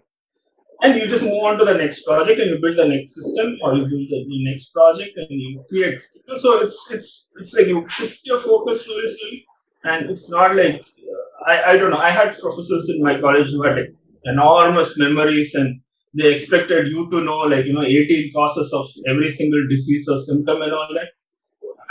And 0.84 0.96
you 0.96 1.08
just 1.08 1.24
move 1.24 1.44
on 1.44 1.58
to 1.58 1.66
the 1.66 1.74
next 1.74 2.04
project, 2.04 2.40
and 2.40 2.50
you 2.52 2.60
build 2.62 2.78
the 2.78 2.88
next 2.88 3.16
system, 3.16 3.58
or 3.64 3.76
you 3.76 3.86
build 3.88 4.10
the 4.10 4.26
next 4.50 4.72
project, 4.74 5.18
and 5.18 5.28
you 5.30 5.64
create. 5.70 6.00
So 6.38 6.60
it's 6.62 6.92
it's 6.92 7.30
it's 7.38 7.54
like 7.56 7.68
you 7.68 7.88
shift 7.90 8.26
your 8.26 8.40
focus 8.40 8.86
slowly, 8.86 9.08
slowly, 9.08 9.46
and 9.86 10.10
it's 10.12 10.30
not 10.30 10.56
like 10.56 10.82
uh, 10.82 11.52
I 11.52 11.72
I 11.72 11.78
don't 11.78 11.90
know. 11.90 11.98
I 11.98 12.12
had 12.12 12.38
professors 12.38 12.90
in 12.90 13.02
my 13.02 13.20
college 13.20 13.50
who 13.50 13.64
had 13.64 13.78
like 13.78 13.94
enormous 14.26 14.98
memories 15.00 15.56
and 15.56 15.80
they 16.14 16.34
expected 16.34 16.88
you 16.88 17.10
to 17.12 17.22
know 17.22 17.40
like 17.54 17.66
you 17.66 17.74
know 17.74 17.84
18 17.84 18.34
causes 18.34 18.74
of 18.74 18.88
every 19.08 19.30
single 19.30 19.64
disease 19.70 20.08
or 20.10 20.18
symptom 20.18 20.62
and 20.62 20.74
all 20.74 20.90
that 20.94 21.10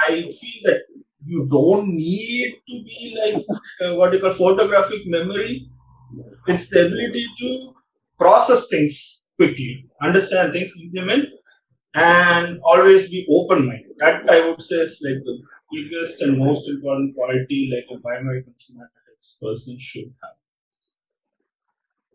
i 0.09 0.11
feel 0.40 0.61
that 0.64 0.81
you 1.25 1.47
don't 1.50 1.88
need 1.88 2.55
to 2.69 2.83
be 2.88 3.16
like 3.21 3.37
uh, 3.83 3.95
what 3.97 4.12
you 4.12 4.21
call 4.21 4.31
photographic 4.31 5.07
memory 5.07 5.69
it's 6.47 6.69
the 6.71 6.87
ability 6.87 7.26
to 7.40 7.75
process 8.17 8.67
things 8.70 9.27
quickly 9.38 9.86
understand 10.03 10.53
things 10.53 10.74
implement 10.84 11.25
and 11.96 12.60
always 12.63 13.10
be 13.10 13.22
open 13.38 13.65
minded 13.67 13.96
that 14.03 14.29
i 14.29 14.38
would 14.48 14.62
say 14.62 14.77
is 14.88 14.96
like 15.08 15.22
the 15.29 15.36
biggest 15.74 16.22
and 16.22 16.38
most 16.38 16.70
important 16.70 17.15
quality 17.15 17.62
like 17.74 17.88
a 17.96 18.01
biomedical 18.08 18.53
informatics 18.60 19.29
person 19.41 19.77
should 19.79 20.10
have 20.24 20.36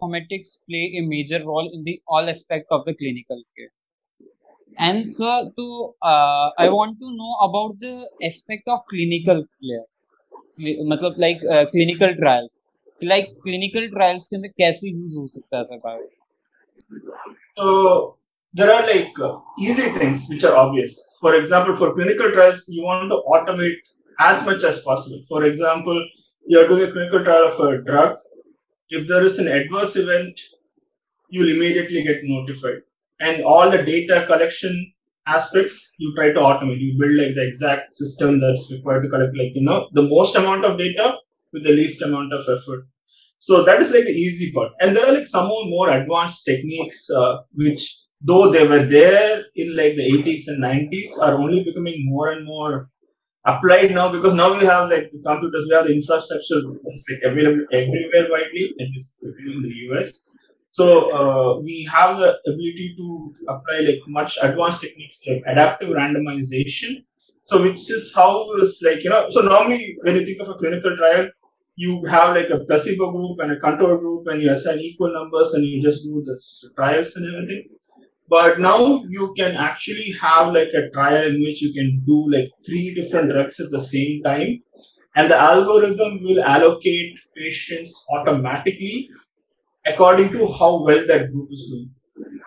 informatics 0.01 0.59
play 0.67 0.97
a 0.97 1.03
major 1.03 1.45
role 1.45 1.69
in 1.71 1.85
the 1.85 2.01
all 2.09 2.31
aspect 2.31 2.67
of 2.71 2.85
the 2.87 2.95
clinical 2.95 3.43
care. 3.57 3.71
And 4.79 5.07
so, 5.07 5.53
to 5.57 5.95
uh, 6.03 6.51
I 6.59 6.69
want 6.69 6.99
to 7.01 7.11
know 7.17 7.33
about 7.43 7.79
the 7.79 8.09
aspect 8.23 8.69
of 8.69 8.81
clinical 8.89 9.45
care, 9.63 9.85
Cli- 10.57 10.81
मतलब 10.85 11.19
like 11.19 11.41
uh, 11.45 11.67
clinical 11.71 12.15
trials. 12.17 12.60
Like 13.03 13.33
clinical 13.45 13.89
trials 13.95 14.27
के 14.27 14.37
अंदर 14.37 14.49
कैसे 14.59 14.91
use 14.91 15.17
हो 15.19 15.27
सकता 15.27 15.59
है 15.59 15.65
sir 15.65 15.81
bio? 15.87 15.99
So 17.59 18.19
there 18.53 18.73
are 18.73 18.87
like 18.87 19.19
uh, 19.19 19.39
easy 19.61 19.91
things 19.99 20.27
which 20.31 20.45
are 20.45 20.57
obvious. 20.57 20.97
For 21.21 21.35
example, 21.35 21.77
for 21.77 21.95
clinical 21.95 22.33
trials, 22.33 22.65
you 22.69 22.85
want 22.85 23.11
to 23.11 23.19
automate 23.35 23.93
as 24.19 24.45
much 24.47 24.65
as 24.65 24.81
possible. 24.81 25.21
For 25.29 25.45
example, 25.45 26.03
you 26.47 26.59
are 26.61 26.69
doing 26.69 26.89
a 26.89 26.93
clinical 26.93 27.25
trial 27.25 27.49
of 27.49 27.61
a 27.61 27.83
drug. 27.83 28.17
If 28.89 29.07
there 29.09 29.25
is 29.27 29.39
an 29.39 29.49
adverse 29.49 29.97
event, 29.97 30.41
you'll 31.29 31.55
immediately 31.55 32.03
get 32.03 32.21
notified. 32.23 32.83
And 33.21 33.43
all 33.43 33.71
the 33.71 33.83
data 33.83 34.25
collection 34.27 34.93
aspects, 35.27 35.93
you 35.99 36.15
try 36.15 36.33
to 36.33 36.41
automate. 36.41 36.81
You 36.81 36.97
build 36.99 37.17
like 37.17 37.35
the 37.35 37.47
exact 37.47 37.93
system 37.93 38.41
that's 38.41 38.71
required 38.73 39.03
to 39.03 39.09
collect, 39.09 39.37
like, 39.37 39.55
you 39.55 39.63
know, 39.63 39.89
the 39.93 40.03
most 40.03 40.37
amount 40.37 40.65
of 40.65 40.79
data 40.79 41.19
with 41.54 41.64
the 41.64 41.72
least 41.72 42.02
amount 42.02 42.34
of 42.34 42.42
effort. 42.42 42.86
So 43.38 43.64
that 43.64 43.82
is 43.82 43.92
like 43.92 44.04
the 44.04 44.12
easy 44.12 44.52
part. 44.52 44.72
And 44.80 44.96
there 44.96 45.06
are 45.06 45.14
like 45.14 45.28
some 45.28 45.48
more, 45.48 45.90
advanced 45.90 46.46
techniques, 46.46 47.10
uh, 47.10 47.40
which 47.54 47.98
though 48.22 48.52
they 48.52 48.68
were 48.68 48.86
there 48.86 49.44
in 49.56 49.76
like 49.76 49.96
the 49.96 50.12
80s 50.12 50.44
and 50.48 50.64
90s 50.64 51.18
are 51.20 51.42
only 51.42 51.64
becoming 51.64 52.06
more 52.06 52.32
and 52.32 52.46
more 52.46 52.90
applied 53.46 53.92
now 53.92 54.12
because 54.12 54.36
now 54.36 54.54
we 54.54 54.64
have 54.66 54.90
like 54.90 55.10
the 55.10 55.22
computers, 55.26 55.66
we 55.68 55.76
have 55.76 55.88
the 55.88 55.96
infrastructure 55.96 56.62
that's 56.84 57.06
like 57.10 57.32
available 57.32 57.66
everywhere 57.74 58.28
widely, 58.30 58.76
at 58.80 58.88
least 58.90 59.24
in 59.24 59.62
the 59.64 59.74
US. 59.90 60.30
So 60.70 61.12
uh, 61.12 61.60
we 61.62 61.84
have 61.92 62.18
the 62.18 62.40
ability 62.48 62.94
to 62.98 63.34
apply 63.50 63.80
like 63.80 64.00
much 64.08 64.38
advanced 64.42 64.82
techniques 64.82 65.20
like 65.28 65.44
adaptive 65.48 65.90
randomization. 65.90 67.04
So 67.44 67.62
which 67.62 67.90
is 67.90 68.14
how 68.16 68.54
it's 68.54 68.82
like, 68.84 69.04
you 69.04 69.10
know, 69.10 69.30
so 69.32 69.42
normally 69.42 69.98
when 70.04 70.16
you 70.16 70.26
think 70.26 70.40
of 70.42 70.50
a 70.50 70.54
clinical 70.54 70.96
trial, 70.96 71.30
you 71.76 72.04
have 72.06 72.36
like 72.36 72.50
a 72.50 72.60
placebo 72.60 73.12
group 73.12 73.40
and 73.40 73.52
a 73.54 73.60
control 73.60 73.98
group 73.98 74.28
and 74.28 74.42
you 74.42 74.52
assign 74.52 74.80
equal 74.80 75.14
numbers 75.14 75.54
and 75.54 75.66
you 75.66 75.82
just 75.82 76.04
do 76.04 76.22
the 76.24 76.38
trials 76.76 77.16
and 77.16 77.34
everything. 77.34 77.64
But 78.30 78.60
now 78.60 79.04
you 79.10 79.34
can 79.38 79.56
actually 79.56 80.12
have 80.22 80.54
like 80.54 80.70
a 80.74 80.90
trial 80.92 81.28
in 81.28 81.42
which 81.42 81.62
you 81.62 81.74
can 81.74 82.02
do 82.06 82.30
like 82.32 82.50
three 82.66 82.94
different 82.94 83.32
drugs 83.32 83.60
at 83.60 83.72
the 83.72 83.80
same 83.80 84.22
time. 84.24 84.64
And 85.16 85.30
the 85.30 85.38
algorithm 85.38 86.20
will 86.22 86.42
allocate 86.42 87.20
patients 87.36 88.06
automatically 88.14 89.10
according 89.86 90.32
to 90.32 90.48
how 90.48 90.84
well 90.84 91.06
that 91.08 91.32
group 91.32 91.50
is 91.52 91.70
doing. 91.70 91.90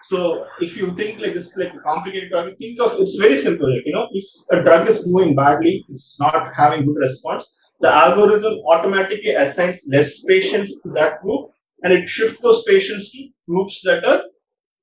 So 0.02 0.46
if 0.60 0.76
you 0.76 0.92
think 0.92 1.20
like 1.20 1.34
this 1.34 1.46
is 1.46 1.56
like 1.56 1.74
a 1.74 1.78
complicated 1.78 2.30
drug 2.30 2.56
think 2.58 2.80
of 2.80 3.00
it's 3.00 3.16
very 3.16 3.36
simple 3.36 3.72
like 3.72 3.86
you 3.86 3.92
know 3.94 4.06
if 4.12 4.24
a 4.52 4.62
drug 4.62 4.86
is 4.86 5.02
doing 5.04 5.34
badly 5.34 5.82
it's 5.88 6.20
not 6.20 6.54
having 6.54 6.84
good 6.84 6.96
response 6.96 7.50
the 7.80 7.92
algorithm 7.92 8.54
automatically 8.70 9.34
assigns 9.34 9.86
less 9.90 10.24
patients 10.24 10.80
to 10.82 10.90
that 10.90 11.20
group 11.20 11.50
and 11.82 11.92
it 11.92 12.08
shifts 12.08 12.40
those 12.40 12.62
patients 12.64 13.10
to 13.12 13.28
groups 13.48 13.82
that 13.82 14.04
are 14.04 14.22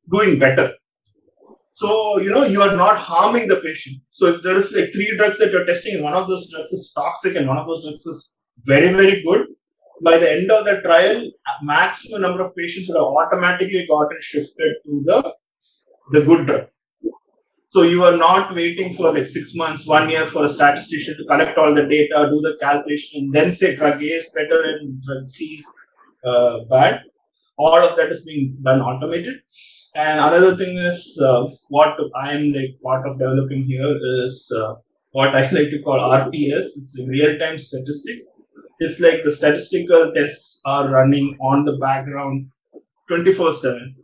doing 0.10 0.38
better 0.38 0.74
so, 1.82 2.20
you 2.20 2.30
know, 2.30 2.44
you 2.44 2.62
are 2.62 2.76
not 2.76 2.98
harming 2.98 3.48
the 3.48 3.56
patient. 3.56 4.02
So, 4.12 4.28
if 4.28 4.44
there 4.44 4.56
is 4.56 4.72
like 4.76 4.92
three 4.94 5.16
drugs 5.18 5.40
that 5.40 5.52
you're 5.52 5.66
testing 5.66 5.96
and 5.96 6.04
one 6.04 6.14
of 6.14 6.28
those 6.28 6.52
drugs 6.52 6.72
is 6.72 6.92
toxic 6.94 7.36
and 7.36 7.48
one 7.48 7.58
of 7.58 7.66
those 7.66 7.84
drugs 7.84 8.06
is 8.06 8.38
very, 8.66 8.94
very 8.94 9.24
good, 9.24 9.48
by 10.04 10.18
the 10.18 10.32
end 10.32 10.52
of 10.52 10.66
the 10.66 10.82
trial, 10.82 11.32
maximum 11.64 12.22
number 12.22 12.44
of 12.44 12.56
patients 12.56 12.88
would 12.90 12.98
have 12.98 13.08
automatically 13.08 13.88
gotten 13.90 14.18
shifted 14.20 14.76
to 14.86 15.02
the, 15.06 15.36
the 16.12 16.22
good 16.22 16.46
drug. 16.46 16.68
So, 17.74 17.84
you 17.84 18.04
are 18.04 18.18
not 18.18 18.54
waiting 18.54 18.94
for 18.94 19.14
like 19.14 19.28
six 19.28 19.56
months, 19.56 19.88
one 19.88 20.10
year 20.10 20.26
for 20.26 20.44
a 20.44 20.50
statistician 20.50 21.16
to 21.16 21.24
collect 21.24 21.58
all 21.58 21.74
the 21.74 21.86
data, 21.88 22.28
do 22.30 22.42
the 22.42 22.58
calculation, 22.60 23.22
and 23.22 23.34
then 23.34 23.50
say 23.54 23.78
drug 23.78 24.04
A 24.04 24.06
is 24.06 24.30
better 24.36 24.62
and 24.62 25.02
drug 25.02 25.30
C 25.30 25.46
is 25.56 25.66
uh, 26.26 26.66
bad. 26.70 27.04
All 27.58 27.78
of 27.78 27.96
that 27.96 28.10
is 28.10 28.26
being 28.26 28.58
done 28.62 28.82
automated. 28.82 29.36
And 29.96 30.20
another 30.20 30.58
thing 30.58 30.78
is 30.78 31.18
uh, 31.24 31.48
what 31.70 31.98
I'm 32.16 32.52
like 32.52 32.76
part 32.84 33.08
of 33.08 33.18
developing 33.18 33.64
here 33.64 33.98
is 34.26 34.52
uh, 34.54 34.74
what 35.12 35.34
I 35.34 35.42
like 35.52 35.70
to 35.70 35.82
call 35.82 36.00
RTS. 36.00 36.68
It's 36.76 37.00
real 37.08 37.40
time 37.40 37.58
statistics. 37.58 38.38
It's 38.80 39.00
like 39.00 39.24
the 39.24 39.32
statistical 39.32 40.12
tests 40.14 40.60
are 40.66 40.90
running 40.90 41.38
on 41.40 41.64
the 41.64 41.78
background 41.78 42.50
24 43.08 43.54
7. 43.54 43.96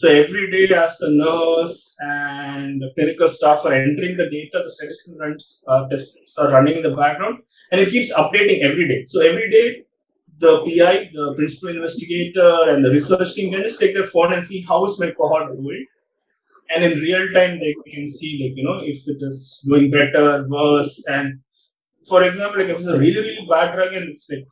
So 0.00 0.08
every 0.08 0.50
day, 0.50 0.64
as 0.74 0.96
the 0.96 1.10
nurse 1.10 1.94
and 2.00 2.80
the 2.80 2.90
clinical 2.94 3.28
staff 3.28 3.66
are 3.66 3.74
entering 3.74 4.16
the 4.16 4.30
data, 4.30 4.62
the 4.64 4.70
statistical 4.70 5.18
runs, 5.18 5.62
uh, 5.68 5.88
tests 5.88 6.38
are 6.38 6.50
running 6.50 6.78
in 6.78 6.84
the 6.84 6.96
background, 6.96 7.40
and 7.70 7.82
it 7.82 7.90
keeps 7.90 8.10
updating 8.14 8.62
every 8.62 8.88
day. 8.88 9.04
So 9.04 9.20
every 9.20 9.50
day, 9.50 9.84
the 10.38 10.52
PI, 10.64 11.10
the 11.12 11.34
principal 11.34 11.68
investigator, 11.68 12.70
and 12.70 12.82
the 12.82 12.92
research 12.92 13.34
team 13.34 13.52
can 13.52 13.62
just 13.62 13.78
take 13.78 13.94
their 13.94 14.06
phone 14.06 14.32
and 14.32 14.42
see 14.42 14.62
how 14.66 14.86
is 14.86 14.98
my 14.98 15.10
cohort 15.10 15.54
doing. 15.54 15.84
And 16.74 16.82
in 16.82 16.98
real 16.98 17.30
time, 17.34 17.60
they 17.60 17.74
can 17.92 18.06
see, 18.06 18.30
like, 18.42 18.56
you 18.56 18.64
know, 18.64 18.78
if 18.82 19.06
it 19.06 19.20
is 19.20 19.62
doing 19.68 19.90
better, 19.90 20.46
worse. 20.48 21.04
And 21.08 21.40
for 22.08 22.22
example, 22.22 22.60
like 22.60 22.70
if 22.70 22.78
it's 22.78 22.86
a 22.86 22.98
really, 22.98 23.20
really 23.20 23.46
bad 23.50 23.74
drug 23.74 23.92
and 23.92 24.08
it's 24.08 24.30
like 24.30 24.48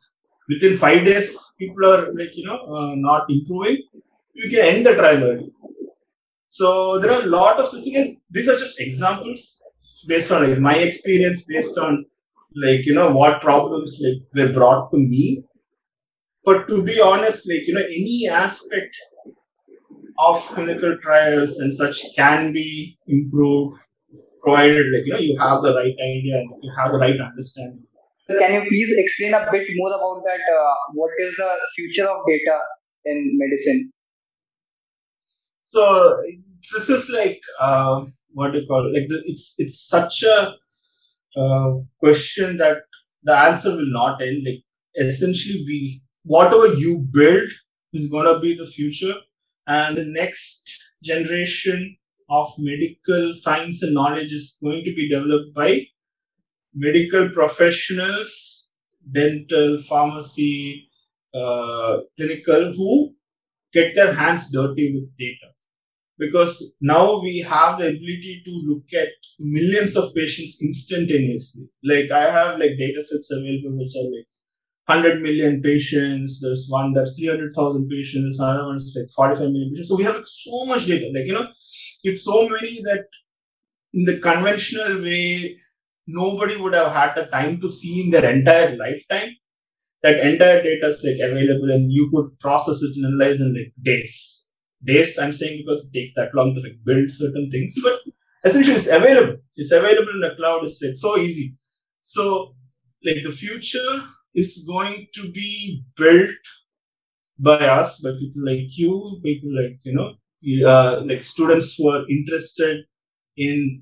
within 0.47 0.77
five 0.77 1.05
days, 1.05 1.53
people 1.57 1.91
are 1.91 2.13
like, 2.13 2.37
you 2.37 2.45
know, 2.45 2.59
uh, 2.75 2.93
not 2.93 3.25
improving, 3.31 3.81
you 4.43 4.49
can 4.49 4.65
end 4.65 4.85
the 4.85 4.95
trial 4.95 5.23
early. 5.23 5.51
So 6.47 6.99
there 6.99 7.11
are 7.11 7.23
a 7.23 7.27
lot 7.27 7.59
of 7.59 7.69
things. 7.69 8.17
These 8.29 8.49
are 8.49 8.57
just 8.57 8.79
examples 8.79 9.61
based 10.07 10.31
on 10.31 10.49
like 10.49 10.59
my 10.59 10.75
experience, 10.75 11.45
based 11.45 11.77
on 11.77 12.05
like, 12.55 12.85
you 12.85 12.93
know, 12.93 13.11
what 13.11 13.41
problems 13.41 14.01
like 14.03 14.23
were 14.33 14.53
brought 14.53 14.91
to 14.91 14.97
me 14.97 15.43
but 16.49 16.67
to 16.67 16.83
be 16.83 16.99
honest, 16.99 17.47
like, 17.49 17.67
you 17.67 17.73
know, 17.73 17.81
any 17.81 18.27
aspect 18.27 18.95
of 20.17 20.41
clinical 20.47 20.97
trials 21.01 21.59
and 21.59 21.73
such 21.73 22.01
can 22.15 22.53
be 22.53 22.97
improved 23.07 23.77
provided, 24.41 24.87
like, 24.93 25.05
you 25.05 25.13
know, 25.13 25.19
you 25.19 25.37
have 25.37 25.61
the 25.61 25.75
right 25.75 25.93
idea 25.93 26.39
and 26.39 26.49
you 26.63 26.71
have 26.77 26.91
the 26.91 26.97
right 26.97 27.19
understanding. 27.19 27.83
Can 28.27 28.53
you 28.53 28.63
please 28.69 28.93
explain 28.97 29.33
a 29.33 29.47
bit 29.51 29.67
more 29.75 29.93
about 29.93 30.23
that? 30.23 30.39
Uh, 30.39 30.73
what 30.93 31.11
is 31.19 31.35
the 31.35 31.51
future 31.75 32.07
of 32.07 32.17
data 32.27 32.57
in 33.05 33.37
medicine? 33.37 33.91
So 35.71 36.21
this 36.73 36.89
is 36.89 37.09
like 37.09 37.41
uh, 37.59 38.05
what 38.33 38.51
do 38.53 38.59
you 38.59 38.67
call 38.67 38.87
it? 38.87 38.99
Like 38.99 39.09
the, 39.09 39.21
it's 39.25 39.55
it's 39.57 39.79
such 39.87 40.23
a 40.23 40.55
uh, 41.37 41.73
question 41.99 42.57
that 42.57 42.83
the 43.23 43.35
answer 43.37 43.71
will 43.75 43.91
not 43.91 44.21
end. 44.21 44.45
Like 44.45 44.63
essentially, 44.95 45.63
we 45.67 46.01
whatever 46.23 46.67
you 46.73 47.05
build 47.13 47.49
is 47.93 48.09
gonna 48.09 48.39
be 48.39 48.55
the 48.55 48.67
future, 48.67 49.15
and 49.67 49.97
the 49.97 50.05
next 50.05 50.73
generation 51.03 51.97
of 52.29 52.47
medical 52.57 53.33
science 53.33 53.81
and 53.83 53.93
knowledge 53.93 54.33
is 54.33 54.57
going 54.63 54.83
to 54.85 54.93
be 54.93 55.09
developed 55.09 55.53
by 55.55 55.85
medical 56.73 57.29
professionals, 57.29 58.71
dental, 59.11 59.77
pharmacy, 59.79 60.87
uh, 61.33 61.97
clinical, 62.17 62.73
who 62.73 63.13
get 63.73 63.95
their 63.95 64.13
hands 64.13 64.51
dirty 64.51 64.93
with 64.95 65.15
data. 65.17 65.48
Because 66.19 66.73
now 66.81 67.21
we 67.21 67.39
have 67.39 67.79
the 67.79 67.87
ability 67.87 68.41
to 68.45 68.51
look 68.67 68.93
at 68.93 69.09
millions 69.39 69.95
of 69.95 70.13
patients 70.13 70.59
instantaneously. 70.61 71.69
Like 71.83 72.11
I 72.11 72.29
have 72.29 72.59
like 72.59 72.77
data 72.77 73.01
sets 73.03 73.31
available 73.31 73.77
which 73.77 73.95
are 73.95 74.09
like 74.15 74.27
100 74.87 75.21
million 75.21 75.61
patients. 75.61 76.41
There's 76.41 76.67
one 76.69 76.93
that's 76.93 77.17
300,000 77.17 77.87
patients. 77.89 78.23
There's 78.23 78.39
another 78.39 78.67
one 78.67 78.75
that's 78.77 78.95
like 78.97 79.09
45 79.15 79.51
million 79.51 79.71
patients. 79.71 79.89
So 79.89 79.95
we 79.95 80.03
have 80.03 80.25
so 80.25 80.65
much 80.65 80.87
data. 80.87 81.09
Like, 81.15 81.25
you 81.25 81.33
know, 81.33 81.47
it's 82.03 82.23
so 82.25 82.49
many 82.49 82.81
that 82.83 83.05
in 83.93 84.05
the 84.05 84.19
conventional 84.19 85.01
way, 85.01 85.57
nobody 86.07 86.57
would 86.57 86.73
have 86.75 86.91
had 86.91 87.15
the 87.15 87.25
time 87.27 87.61
to 87.61 87.69
see 87.69 88.03
in 88.03 88.11
their 88.11 88.29
entire 88.29 88.75
lifetime. 88.75 89.29
That 90.03 90.19
entire 90.19 90.63
data 90.63 90.87
is 90.87 91.03
like 91.03 91.31
available 91.31 91.71
and 91.71 91.91
you 91.91 92.09
could 92.13 92.39
process 92.39 92.81
it 92.83 92.95
and 92.97 93.05
analyze 93.05 93.41
in 93.41 93.53
like 93.53 93.73
days. 93.81 94.38
Days, 94.83 95.17
I'm 95.17 95.33
saying 95.33 95.63
because 95.65 95.85
it 95.85 95.93
takes 95.93 96.13
that 96.15 96.33
long 96.33 96.55
to 96.55 96.61
like 96.61 96.77
build 96.85 97.11
certain 97.11 97.49
things, 97.51 97.75
but 97.83 97.99
essentially 98.45 98.75
it's 98.75 98.87
available. 98.87 99.37
It's 99.57 99.71
available 99.71 100.13
in 100.13 100.21
the 100.21 100.35
cloud. 100.37 100.63
It's 100.63 100.81
like 100.81 100.95
so 100.95 101.17
easy. 101.17 101.57
So 102.01 102.55
like 103.05 103.23
the 103.23 103.31
future 103.31 104.03
is 104.33 104.63
going 104.65 105.07
to 105.15 105.31
be 105.31 105.83
built 105.97 106.29
by 107.37 107.65
us, 107.65 107.99
by 107.99 108.11
people 108.11 108.43
like 108.45 108.77
you, 108.77 109.19
people 109.23 109.49
like 109.53 109.79
you 109.83 109.93
know, 109.93 110.13
uh, 110.65 111.01
like 111.05 111.23
students 111.23 111.75
who 111.75 111.89
are 111.89 112.09
interested 112.09 112.85
in 113.35 113.81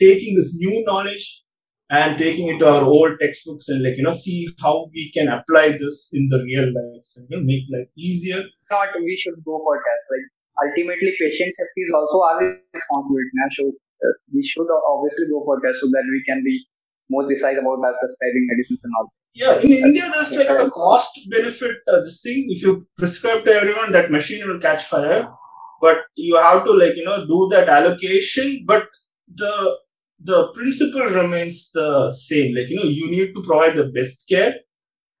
taking 0.00 0.34
this 0.34 0.56
new 0.56 0.84
knowledge 0.84 1.43
and 1.94 2.18
taking 2.18 2.48
it 2.48 2.58
to 2.58 2.68
our 2.68 2.84
old 2.84 3.18
textbooks 3.20 3.68
and 3.68 3.82
like 3.84 3.96
you 3.96 4.04
know 4.04 4.12
see 4.20 4.48
how 4.62 4.74
we 4.92 5.10
can 5.16 5.28
apply 5.28 5.64
this 5.82 6.10
in 6.12 6.28
the 6.28 6.42
real 6.42 6.68
life 6.76 7.08
and 7.16 7.26
you 7.30 7.36
know, 7.36 7.44
make 7.44 7.64
life 7.74 7.90
easier. 7.96 8.42
Not 8.70 8.94
we 9.00 9.16
should 9.16 9.38
go 9.44 9.58
for 9.64 9.76
tests. 9.86 10.08
Like 10.14 10.26
ultimately, 10.68 11.12
patient 11.20 11.54
safety 11.54 11.82
is 11.88 11.92
also 11.94 12.20
our 12.28 12.38
responsibility. 12.74 13.34
Now, 13.34 13.48
so 13.58 13.68
uh, 13.68 14.14
we 14.34 14.42
should 14.42 14.66
obviously 14.92 15.26
go 15.30 15.44
for 15.44 15.60
tests 15.60 15.82
so 15.82 15.88
that 15.96 16.06
we 16.10 16.22
can 16.28 16.42
be 16.44 16.56
more 17.10 17.26
precise 17.26 17.58
about 17.60 17.84
prescribing 18.00 18.48
medicines 18.50 18.82
and 18.84 18.92
all. 18.98 19.12
Yeah, 19.34 19.58
in 19.58 19.72
India, 19.72 20.10
there's 20.14 20.36
like 20.36 20.48
a 20.48 20.70
cost 20.70 21.28
benefit. 21.28 21.78
Uh, 21.88 21.98
this 21.98 22.20
thing, 22.22 22.46
if 22.48 22.62
you 22.62 22.86
prescribe 22.96 23.44
to 23.44 23.52
everyone, 23.52 23.90
that 23.92 24.10
machine 24.10 24.46
will 24.46 24.60
catch 24.60 24.84
fire. 24.84 25.28
But 25.80 26.04
you 26.14 26.36
have 26.36 26.64
to 26.64 26.72
like 26.72 26.96
you 26.96 27.04
know 27.04 27.26
do 27.26 27.48
that 27.50 27.68
allocation. 27.68 28.64
But 28.64 28.86
the 29.42 29.78
the 30.20 30.48
principle 30.54 31.02
remains 31.02 31.70
the 31.72 32.12
same. 32.12 32.54
Like 32.54 32.68
you 32.68 32.76
know, 32.76 32.84
you 32.84 33.10
need 33.10 33.34
to 33.34 33.42
provide 33.42 33.76
the 33.76 33.86
best 33.86 34.26
care, 34.28 34.54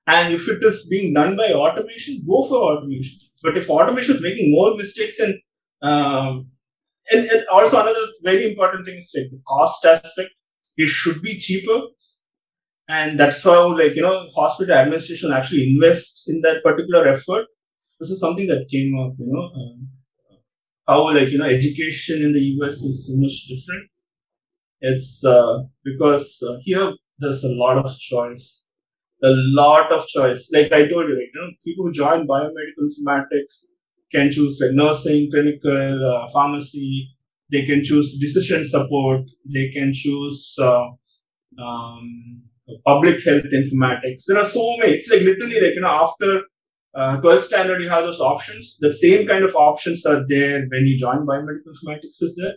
and 0.06 0.34
if 0.34 0.48
it 0.48 0.62
is 0.64 0.86
being 0.88 1.14
done 1.14 1.36
by 1.36 1.52
automation, 1.52 2.22
go 2.26 2.44
for 2.44 2.56
automation. 2.56 3.18
But 3.42 3.58
if 3.58 3.70
automation 3.70 4.16
is 4.16 4.22
making 4.22 4.52
more 4.52 4.76
mistakes 4.76 5.20
and 5.20 5.34
um, 5.82 6.48
and, 7.10 7.26
and 7.26 7.44
also 7.52 7.80
another 7.82 8.06
very 8.22 8.50
important 8.50 8.86
thing 8.86 8.96
is 8.98 9.12
like 9.16 9.30
the 9.30 9.40
cost 9.46 9.84
aspect. 9.84 10.30
It 10.76 10.88
should 10.88 11.22
be 11.22 11.38
cheaper 11.38 11.82
and 12.88 13.18
that's 13.18 13.42
how 13.42 13.76
like 13.76 13.94
you 13.96 14.02
know 14.02 14.28
hospital 14.34 14.74
administration 14.74 15.32
actually 15.32 15.68
invest 15.74 16.28
in 16.28 16.40
that 16.42 16.62
particular 16.62 17.06
effort 17.08 17.46
this 18.00 18.10
is 18.10 18.20
something 18.20 18.46
that 18.46 18.68
came 18.70 18.98
up 18.98 19.12
you 19.18 19.32
know 19.32 19.44
um, 19.60 19.88
how 20.86 21.14
like 21.14 21.30
you 21.30 21.38
know 21.38 21.46
education 21.46 22.22
in 22.22 22.32
the 22.32 22.40
us 22.62 22.82
is 22.82 23.06
so 23.08 23.14
much 23.16 23.46
different 23.48 23.88
it's 24.90 25.24
uh, 25.24 25.62
because 25.84 26.26
uh, 26.48 26.56
here 26.62 26.92
there's 27.18 27.42
a 27.44 27.54
lot 27.62 27.78
of 27.84 27.98
choice 27.98 28.46
a 29.22 29.32
lot 29.60 29.92
of 29.96 30.06
choice 30.06 30.42
like 30.56 30.72
i 30.72 30.82
told 30.92 31.08
you 31.08 31.16
right, 31.18 31.32
you 31.32 31.40
know 31.40 31.50
people 31.64 31.84
who 31.84 31.92
join 31.92 32.26
biomedical 32.32 32.88
informatics 32.88 33.54
can 34.14 34.30
choose 34.30 34.58
like 34.62 34.74
nursing 34.82 35.30
clinical 35.30 36.06
uh, 36.12 36.28
pharmacy 36.36 37.08
they 37.50 37.64
can 37.70 37.82
choose 37.82 38.18
decision 38.26 38.64
support 38.64 39.22
they 39.56 39.68
can 39.76 39.92
choose 39.92 40.56
uh, 40.60 40.86
um, 41.58 42.42
public 42.84 43.24
health 43.24 43.44
informatics. 43.52 44.24
There 44.26 44.38
are 44.38 44.44
so 44.44 44.76
many. 44.78 44.92
It's 44.92 45.10
like 45.10 45.22
literally 45.22 45.60
like, 45.60 45.74
you 45.74 45.80
know, 45.80 45.88
after 45.88 46.42
uh, 46.94 47.20
12th 47.20 47.40
standard, 47.40 47.82
you 47.82 47.88
have 47.88 48.04
those 48.04 48.20
options. 48.20 48.76
The 48.80 48.92
same 48.92 49.26
kind 49.26 49.44
of 49.44 49.54
options 49.54 50.06
are 50.06 50.24
there 50.26 50.66
when 50.70 50.86
you 50.86 50.96
join 50.96 51.26
biomedical 51.26 51.72
informatics 51.74 52.22
is 52.22 52.40
there. 52.40 52.54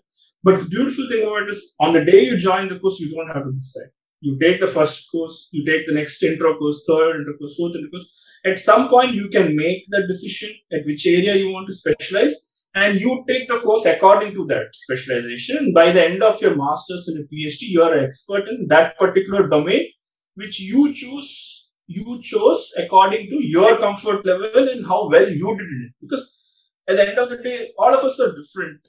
But 0.48 0.62
the 0.62 0.66
beautiful 0.68 1.10
thing 1.10 1.24
about 1.28 1.46
this, 1.48 1.76
on 1.78 1.92
the 1.92 2.06
day 2.06 2.24
you 2.24 2.38
join 2.38 2.70
the 2.70 2.80
course, 2.80 3.02
you 3.02 3.14
don't 3.14 3.28
have 3.28 3.44
to 3.44 3.52
decide. 3.52 3.90
You 4.22 4.40
take 4.40 4.62
the 4.62 4.68
first 4.68 5.12
course, 5.12 5.50
you 5.52 5.66
take 5.66 5.86
the 5.86 5.94
next 5.94 6.24
intro 6.24 6.58
course, 6.58 6.86
third 6.88 7.18
intro 7.18 7.38
course, 7.38 7.58
fourth 7.58 7.76
intro 7.76 7.90
course. 7.90 8.08
At 8.46 8.58
some 8.58 8.88
point, 8.88 9.14
you 9.14 9.28
can 9.28 9.58
make 9.58 9.84
that 9.90 10.08
decision 10.08 10.56
at 10.72 10.86
which 10.86 11.06
area 11.06 11.36
you 11.36 11.52
want 11.52 11.68
to 11.68 11.74
specialize, 11.74 12.34
and 12.74 12.98
you 12.98 13.26
take 13.28 13.50
the 13.50 13.60
course 13.60 13.86
according 13.88 14.36
to 14.36 14.46
that 14.46 14.68
specialization. 14.72 15.74
By 15.74 15.92
the 15.92 16.06
end 16.06 16.24
of 16.24 16.42
your 16.42 16.56
master's 16.56 17.10
and 17.10 17.26
a 17.26 17.28
PhD, 17.28 17.64
you 17.64 17.84
are 17.84 17.94
an 17.98 18.06
expert 18.06 18.48
in 18.48 18.68
that 18.70 18.98
particular 18.98 19.50
domain, 19.50 19.86
which 20.36 20.62
you 20.62 20.94
choose, 20.94 21.74
you 21.88 22.22
chose 22.24 22.72
according 22.78 23.30
to 23.32 23.44
your 23.44 23.80
comfort 23.80 24.26
level 24.26 24.70
and 24.70 24.88
how 24.88 25.10
well 25.10 25.30
you 25.30 25.58
did 25.58 25.68
in 25.68 25.90
it. 25.90 25.96
Because 26.00 26.42
at 26.88 26.96
the 26.96 27.10
end 27.10 27.20
of 27.20 27.32
the 27.32 27.44
day, 27.44 27.74
all 27.78 27.94
of 27.94 28.02
us 28.06 28.18
are 28.22 28.34
different. 28.34 28.88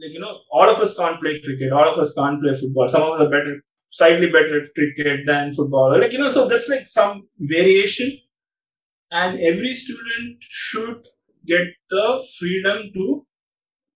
Like, 0.00 0.12
you 0.12 0.20
know, 0.20 0.38
all 0.52 0.68
of 0.68 0.78
us 0.78 0.96
can't 0.96 1.20
play 1.20 1.40
cricket, 1.40 1.72
all 1.72 1.88
of 1.92 1.98
us 1.98 2.14
can't 2.14 2.40
play 2.40 2.54
football. 2.54 2.88
Some 2.88 3.02
of 3.02 3.12
us 3.14 3.26
are 3.26 3.30
better, 3.30 3.60
slightly 3.90 4.30
better 4.30 4.60
at 4.60 4.74
cricket 4.74 5.26
than 5.26 5.52
football. 5.52 5.98
Like, 5.98 6.12
you 6.12 6.18
know, 6.18 6.30
so 6.30 6.48
that's 6.48 6.68
like 6.68 6.86
some 6.86 7.28
variation. 7.38 8.18
And 9.10 9.40
every 9.40 9.74
student 9.74 10.36
should 10.40 11.06
get 11.46 11.66
the 11.90 12.24
freedom 12.38 12.90
to 12.94 13.26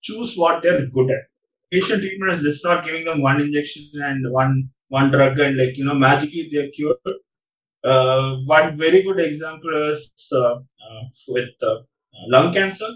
choose 0.03 0.37
what 0.37 0.63
they're 0.63 0.87
good 0.87 1.11
at. 1.11 1.25
Patient 1.71 2.01
treatment 2.03 2.33
is 2.33 2.43
just 2.43 2.65
not 2.65 2.85
giving 2.85 3.05
them 3.05 3.23
one 3.23 3.41
injection 3.41 4.03
and 4.03 4.31
one 4.33 4.71
one 4.89 5.11
drug 5.11 5.39
and 5.41 5.57
like 5.57 5.77
you 5.79 5.85
know 5.87 5.95
magically 5.95 6.49
they're 6.53 6.69
cured. 6.69 6.99
Uh, 7.85 8.37
one 8.47 8.75
very 8.77 9.03
good 9.03 9.21
example 9.21 9.75
is 9.91 10.13
uh, 10.33 10.55
uh, 10.87 11.03
with 11.29 11.51
uh, 11.63 11.77
lung 12.29 12.53
cancer. 12.53 12.89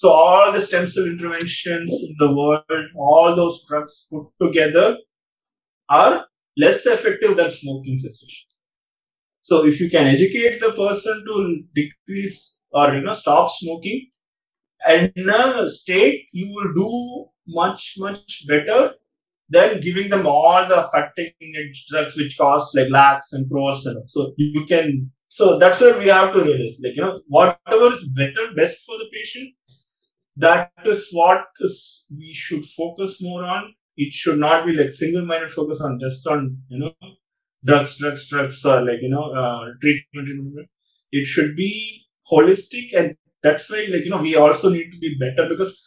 So 0.00 0.08
all 0.08 0.50
the 0.50 0.62
stem 0.62 0.86
cell 0.86 1.04
interventions 1.04 1.92
in 2.08 2.14
the 2.18 2.34
world, 2.34 2.62
all 2.96 3.36
those 3.36 3.66
drugs 3.68 4.08
put 4.10 4.28
together, 4.40 4.96
are 5.90 6.24
less 6.56 6.86
effective 6.86 7.36
than 7.36 7.50
smoking 7.50 7.98
cessation. 7.98 8.48
So 9.42 9.66
if 9.66 9.78
you 9.78 9.90
can 9.90 10.06
educate 10.06 10.58
the 10.58 10.72
person 10.72 11.22
to 11.26 11.62
decrease 11.74 12.60
or 12.72 12.94
you 12.94 13.02
know 13.02 13.12
stop 13.12 13.50
smoking, 13.50 14.06
and 14.88 15.12
in 15.16 15.28
a 15.28 15.68
state 15.68 16.28
you 16.32 16.48
will 16.54 16.72
do 16.72 17.26
much 17.60 17.96
much 17.98 18.48
better 18.48 18.94
than 19.50 19.80
giving 19.82 20.08
them 20.08 20.26
all 20.26 20.66
the 20.66 20.88
cutting 20.94 21.54
edge 21.58 21.84
drugs 21.90 22.16
which 22.16 22.38
cost 22.38 22.74
like 22.74 22.88
lakhs 22.88 23.34
and 23.34 23.50
crores 23.50 23.84
and 23.84 24.08
so 24.08 24.32
you 24.38 24.64
can 24.64 25.10
so 25.28 25.58
that's 25.58 25.80
where 25.80 25.98
we 25.98 26.06
have 26.06 26.32
to 26.32 26.42
realize 26.42 26.80
like 26.82 26.94
you 26.96 27.02
know 27.02 27.20
whatever 27.26 27.92
is 27.92 28.08
better 28.20 28.52
best 28.56 28.86
for 28.86 28.96
the 28.96 29.10
patient 29.12 29.50
that 30.40 30.72
is 30.84 31.08
what 31.12 31.44
we 32.18 32.32
should 32.32 32.64
focus 32.64 33.22
more 33.22 33.44
on. 33.44 33.74
It 33.96 34.12
should 34.12 34.38
not 34.38 34.66
be 34.66 34.72
like 34.72 34.90
single 34.90 35.24
minded 35.26 35.52
focus 35.52 35.80
on 35.80 35.98
just 36.00 36.26
on 36.26 36.58
you 36.68 36.78
know 36.78 36.92
drugs 37.64 37.98
drugs 37.98 38.28
drugs 38.28 38.64
or 38.64 38.84
like 38.84 39.02
you 39.02 39.10
know 39.10 39.24
uh, 39.32 39.66
treatment, 39.80 40.26
treatment. 40.26 40.68
It 41.12 41.26
should 41.26 41.56
be 41.56 42.06
holistic 42.30 42.94
and 42.96 43.16
that's 43.42 43.70
why 43.70 43.86
like 43.90 44.04
you 44.04 44.10
know 44.10 44.22
we 44.22 44.36
also 44.36 44.70
need 44.70 44.92
to 44.92 44.98
be 44.98 45.16
better 45.18 45.48
because 45.48 45.78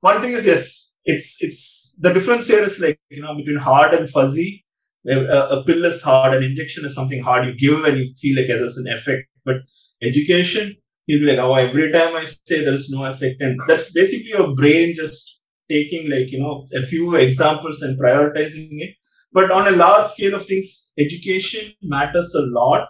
one 0.00 0.20
thing 0.20 0.32
is 0.32 0.46
yes 0.46 0.96
it's 1.04 1.36
it's 1.40 1.94
the 1.98 2.12
difference 2.12 2.46
here 2.46 2.62
is 2.62 2.80
like 2.80 2.98
you 3.10 3.22
know 3.22 3.34
between 3.36 3.58
hard 3.58 3.94
and 3.94 4.08
fuzzy. 4.08 4.64
A, 5.04 5.18
a 5.56 5.64
pill 5.64 5.84
is 5.84 6.00
hard 6.00 6.32
an 6.32 6.44
injection 6.44 6.84
is 6.84 6.94
something 6.94 7.22
hard. 7.22 7.44
You 7.46 7.56
give 7.56 7.84
and 7.84 7.98
you 7.98 8.06
see 8.14 8.36
like 8.36 8.46
there's 8.46 8.78
an 8.78 8.86
effect. 8.92 9.24
But 9.44 9.56
education 10.02 10.76
you'll 11.06 11.20
be 11.20 11.26
like 11.26 11.38
oh 11.38 11.54
every 11.54 11.90
time 11.92 12.14
i 12.16 12.24
say 12.24 12.64
there's 12.64 12.90
no 12.90 13.04
effect 13.04 13.40
and 13.40 13.60
that's 13.66 13.92
basically 13.92 14.28
your 14.28 14.54
brain 14.54 14.94
just 14.94 15.42
taking 15.72 16.10
like 16.10 16.30
you 16.30 16.40
know 16.40 16.66
a 16.74 16.82
few 16.82 17.14
examples 17.16 17.82
and 17.82 18.00
prioritizing 18.00 18.82
it. 18.86 18.94
But 19.32 19.50
on 19.50 19.68
a 19.68 19.76
large 19.76 20.06
scale 20.06 20.34
of 20.34 20.46
things 20.46 20.92
education 20.98 21.72
matters 21.82 22.34
a 22.34 22.42
lot. 22.42 22.88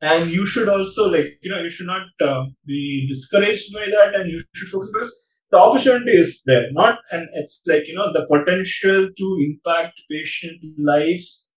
And 0.00 0.30
you 0.30 0.46
should 0.46 0.68
also 0.68 1.08
like 1.08 1.38
you 1.42 1.50
know 1.50 1.60
you 1.60 1.70
should 1.70 1.86
not 1.86 2.06
uh, 2.20 2.44
be 2.66 3.06
discouraged 3.08 3.72
by 3.74 3.86
that 3.86 4.14
and 4.14 4.30
you 4.30 4.42
should 4.54 4.68
focus 4.68 4.92
because 4.92 5.14
the 5.50 5.58
opportunity 5.58 6.12
is 6.12 6.42
there 6.46 6.66
not 6.72 6.98
and 7.10 7.28
it's 7.34 7.60
like 7.66 7.88
you 7.88 7.94
know 7.96 8.12
the 8.12 8.24
potential 8.32 9.08
to 9.20 9.26
impact 9.46 10.02
patient 10.10 10.62
lives 10.90 11.52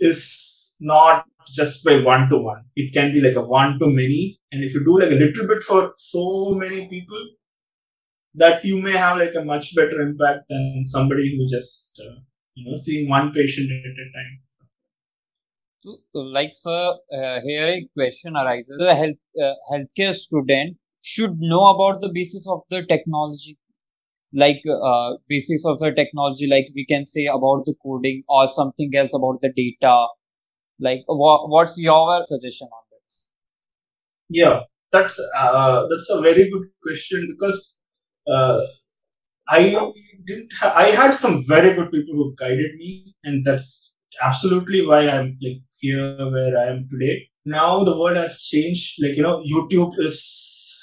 is 0.00 0.74
not 0.80 1.24
just 1.54 1.84
by 1.84 1.98
one 2.00 2.28
to 2.28 2.38
one 2.38 2.62
it 2.74 2.92
can 2.92 3.12
be 3.12 3.20
like 3.20 3.36
a 3.36 3.42
one 3.42 3.78
to 3.78 3.88
many 3.88 4.38
and 4.52 4.64
if 4.64 4.74
you 4.74 4.84
do 4.84 4.98
like 5.00 5.10
a 5.10 5.20
little 5.24 5.46
bit 5.46 5.62
for 5.62 5.92
so 5.96 6.54
many 6.54 6.88
people 6.88 7.24
that 8.36 8.64
you 8.64 8.80
may 8.80 8.92
have 8.92 9.18
like 9.18 9.34
a 9.34 9.44
much 9.44 9.74
better 9.74 10.00
impact 10.02 10.48
than 10.48 10.84
somebody 10.84 11.36
who 11.36 11.46
just 11.48 12.00
uh, 12.06 12.16
you 12.54 12.68
know 12.68 12.76
seeing 12.76 13.08
one 13.08 13.32
patient 13.32 13.70
at 13.70 14.02
a 14.04 14.08
time. 14.16 14.40
So, 15.82 15.98
like 16.12 16.50
sir 16.52 16.94
uh, 17.12 17.40
here 17.40 17.66
a 17.66 17.88
question 17.94 18.36
arises. 18.36 18.76
The 18.78 18.94
health 18.94 19.22
uh, 19.42 19.54
healthcare 19.72 20.14
student 20.14 20.76
should 21.02 21.38
know 21.38 21.70
about 21.70 22.00
the 22.00 22.10
basis 22.12 22.46
of 22.48 22.62
the 22.70 22.84
technology. 22.84 23.56
Like 24.32 24.62
uh, 24.68 25.12
basis 25.28 25.64
of 25.64 25.78
the 25.78 25.92
technology 25.92 26.46
like 26.46 26.66
we 26.74 26.84
can 26.84 27.06
say 27.06 27.26
about 27.26 27.64
the 27.64 27.74
coding 27.82 28.22
or 28.28 28.46
something 28.48 28.94
else 28.94 29.14
about 29.14 29.40
the 29.40 29.52
data 29.56 30.06
like 30.78 31.02
wha- 31.08 31.46
what's 31.48 31.76
your 31.78 32.24
suggestion 32.26 32.68
on 32.72 32.82
this 32.92 33.24
yeah 34.28 34.60
that's 34.92 35.20
uh, 35.36 35.86
that's 35.88 36.10
a 36.10 36.20
very 36.20 36.50
good 36.50 36.66
question 36.82 37.28
because 37.32 37.80
uh, 38.28 38.60
i 39.48 39.60
didn't 40.26 40.52
ha- 40.60 40.74
i 40.76 40.86
had 41.00 41.14
some 41.14 41.42
very 41.46 41.74
good 41.74 41.90
people 41.90 42.14
who 42.14 42.34
guided 42.36 42.74
me 42.76 43.14
and 43.24 43.44
that's 43.44 43.96
absolutely 44.22 44.86
why 44.86 45.08
i'm 45.08 45.36
like 45.42 45.62
here 45.80 46.30
where 46.34 46.56
i 46.58 46.66
am 46.74 46.86
today 46.90 47.28
now 47.44 47.84
the 47.84 47.96
world 47.98 48.16
has 48.16 48.40
changed 48.42 49.02
like 49.02 49.16
you 49.16 49.22
know 49.22 49.38
youtube 49.54 49.98
is 49.98 50.20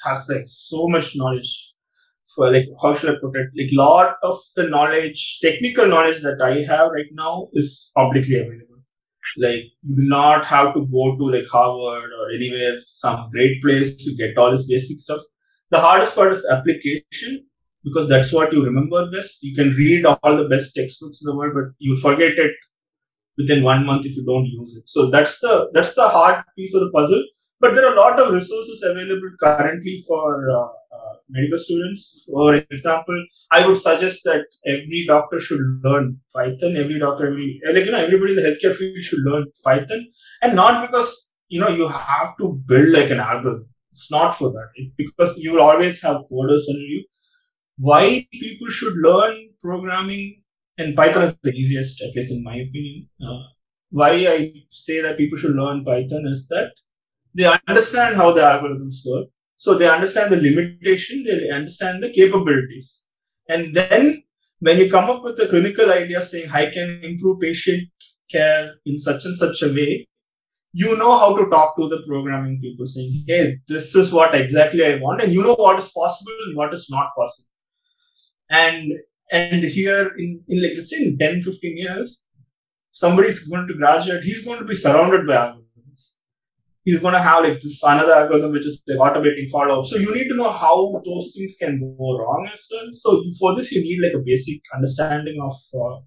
has 0.05 0.27
like 0.29 0.45
so 0.45 0.87
much 0.87 1.15
knowledge 1.15 1.73
for 2.35 2.51
like 2.51 2.65
how 2.81 2.93
should 2.93 3.11
I 3.11 3.19
put 3.21 3.35
it? 3.35 3.49
Like 3.57 3.69
lot 3.73 4.15
of 4.23 4.39
the 4.55 4.67
knowledge, 4.67 5.39
technical 5.41 5.87
knowledge 5.87 6.21
that 6.21 6.41
I 6.41 6.61
have 6.63 6.91
right 6.91 7.11
now 7.11 7.49
is 7.53 7.91
publicly 7.95 8.39
available. 8.39 8.72
Like 9.37 9.63
you 9.81 9.95
do 9.95 10.03
not 10.03 10.45
have 10.45 10.73
to 10.73 10.85
go 10.85 11.17
to 11.17 11.31
like 11.31 11.47
Harvard 11.47 12.11
or 12.11 12.31
anywhere, 12.31 12.77
some 12.87 13.29
great 13.31 13.61
place 13.61 13.97
to 14.03 14.15
get 14.15 14.37
all 14.37 14.51
this 14.51 14.67
basic 14.67 14.99
stuff. 14.99 15.21
The 15.71 15.79
hardest 15.79 16.15
part 16.15 16.31
is 16.31 16.47
application 16.51 17.45
because 17.83 18.07
that's 18.07 18.31
what 18.31 18.53
you 18.53 18.63
remember 18.63 19.09
best. 19.11 19.43
You 19.43 19.55
can 19.55 19.71
read 19.71 20.05
all 20.05 20.37
the 20.37 20.47
best 20.47 20.75
textbooks 20.75 21.21
in 21.21 21.27
the 21.27 21.35
world, 21.35 21.53
but 21.55 21.73
you 21.79 21.97
forget 21.97 22.37
it 22.37 22.53
within 23.37 23.63
one 23.63 23.85
month 23.85 24.05
if 24.05 24.15
you 24.15 24.25
don't 24.25 24.45
use 24.45 24.77
it. 24.77 24.87
So 24.87 25.09
that's 25.09 25.39
the 25.39 25.69
that's 25.73 25.95
the 25.95 26.07
hard 26.07 26.43
piece 26.55 26.73
of 26.75 26.81
the 26.81 26.91
puzzle. 26.91 27.23
But 27.63 27.75
there 27.75 27.85
are 27.87 27.93
a 27.93 27.99
lot 27.99 28.19
of 28.19 28.33
resources 28.33 28.83
available 28.83 29.29
currently 29.39 30.03
for 30.05 30.49
uh, 30.51 30.63
uh, 30.95 31.13
medical 31.29 31.57
students. 31.57 32.25
For 32.29 32.55
example, 32.55 33.25
I 33.51 33.65
would 33.65 33.77
suggest 33.77 34.25
that 34.25 34.41
every 34.67 35.05
doctor 35.07 35.39
should 35.39 35.61
learn 35.81 36.17
Python. 36.35 36.75
Every 36.75 36.99
doctor, 36.99 37.27
every 37.27 37.61
like 37.65 37.85
you 37.85 37.93
know, 37.93 38.03
everybody 38.07 38.33
in 38.33 38.39
the 38.43 38.49
healthcare 38.49 38.75
field 38.75 39.01
should 39.03 39.23
learn 39.29 39.45
Python, 39.63 40.05
and 40.41 40.57
not 40.57 40.81
because 40.85 41.37
you 41.47 41.61
know 41.61 41.69
you 41.69 41.87
have 41.87 42.35
to 42.41 42.61
build 42.67 42.89
like 42.89 43.11
an 43.11 43.21
algorithm. 43.21 43.69
It's 43.91 44.11
not 44.11 44.35
for 44.35 44.51
that. 44.51 44.67
It, 44.75 44.91
because 44.97 45.37
you 45.37 45.53
will 45.53 45.61
always 45.61 46.01
have 46.03 46.17
coders 46.29 46.69
under 46.69 46.87
you. 46.93 47.05
Why 47.77 48.27
people 48.31 48.67
should 48.67 48.95
learn 48.97 49.37
programming 49.61 50.43
and 50.77 50.97
Python 50.97 51.23
is 51.23 51.35
the 51.43 51.51
easiest, 51.51 52.01
at 52.01 52.15
least 52.15 52.33
in 52.33 52.43
my 52.43 52.55
opinion. 52.55 53.07
Uh, 53.25 53.43
why 53.89 54.11
I 54.37 54.53
say 54.69 55.01
that 55.01 55.17
people 55.17 55.37
should 55.37 55.55
learn 55.55 55.85
Python 55.85 56.25
is 56.25 56.47
that 56.49 56.71
they 57.35 57.45
understand 57.67 58.15
how 58.15 58.31
the 58.31 58.41
algorithms 58.41 58.95
work. 59.05 59.27
So 59.57 59.77
they 59.77 59.87
understand 59.87 60.31
the 60.31 60.41
limitation, 60.41 61.23
they 61.23 61.49
understand 61.49 62.03
the 62.03 62.11
capabilities. 62.11 63.07
And 63.47 63.73
then 63.73 64.23
when 64.59 64.77
you 64.77 64.89
come 64.89 65.09
up 65.09 65.23
with 65.23 65.39
a 65.39 65.47
clinical 65.47 65.91
idea 65.91 66.21
saying, 66.23 66.49
I 66.51 66.69
can 66.69 67.01
improve 67.03 67.39
patient 67.39 67.89
care 68.31 68.75
in 68.85 68.99
such 68.99 69.25
and 69.25 69.37
such 69.37 69.61
a 69.61 69.67
way, 69.67 70.07
you 70.73 70.97
know 70.97 71.17
how 71.17 71.35
to 71.37 71.49
talk 71.49 71.75
to 71.77 71.87
the 71.87 72.01
programming 72.07 72.59
people 72.59 72.85
saying, 72.85 73.23
hey, 73.27 73.57
this 73.67 73.95
is 73.95 74.11
what 74.11 74.33
exactly 74.33 74.85
I 74.85 74.95
want. 74.95 75.21
And 75.21 75.31
you 75.31 75.43
know 75.43 75.55
what 75.55 75.77
is 75.77 75.91
possible 75.91 76.33
and 76.47 76.57
what 76.57 76.73
is 76.73 76.87
not 76.89 77.09
possible. 77.15 77.49
And 78.49 78.91
and 79.31 79.63
here 79.63 80.13
in, 80.17 80.43
in 80.47 80.61
like 80.61 80.73
let's 80.75 80.89
say 80.89 81.05
in 81.05 81.17
10, 81.17 81.41
15 81.41 81.77
years, 81.77 82.27
somebody's 82.91 83.47
going 83.47 83.67
to 83.67 83.73
graduate, 83.75 84.23
he's 84.23 84.45
going 84.45 84.59
to 84.59 84.65
be 84.65 84.75
surrounded 84.75 85.25
by 85.27 85.35
algorithms 85.35 85.72
he's 86.83 86.99
going 86.99 87.13
to 87.13 87.19
have 87.19 87.43
like 87.43 87.59
this 87.61 87.81
another 87.83 88.13
algorithm 88.13 88.51
which 88.51 88.65
is 88.65 88.83
like 88.87 88.99
automating 88.99 89.49
follow-up. 89.49 89.85
So 89.85 89.97
you 89.97 90.13
need 90.13 90.27
to 90.29 90.35
know 90.35 90.51
how 90.51 91.01
those 91.05 91.33
things 91.35 91.55
can 91.59 91.79
go 91.79 92.17
wrong 92.17 92.49
as 92.51 92.67
well. 92.71 92.89
So 92.93 93.23
for 93.39 93.55
this, 93.55 93.71
you 93.71 93.81
need 93.81 93.99
like 94.03 94.13
a 94.13 94.23
basic 94.23 94.61
understanding 94.73 95.37
of 95.41 95.53
uh, 95.79 95.99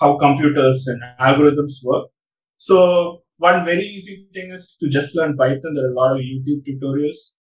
how 0.00 0.16
computers 0.18 0.86
and 0.86 1.02
algorithms 1.20 1.84
work. 1.84 2.08
So 2.56 3.22
one 3.38 3.64
very 3.64 3.84
easy 3.84 4.28
thing 4.34 4.50
is 4.50 4.76
to 4.80 4.88
just 4.88 5.16
learn 5.16 5.36
Python. 5.36 5.74
There 5.74 5.86
are 5.86 5.92
a 5.92 5.94
lot 5.94 6.12
of 6.12 6.18
YouTube 6.18 6.66
tutorials, 6.66 7.34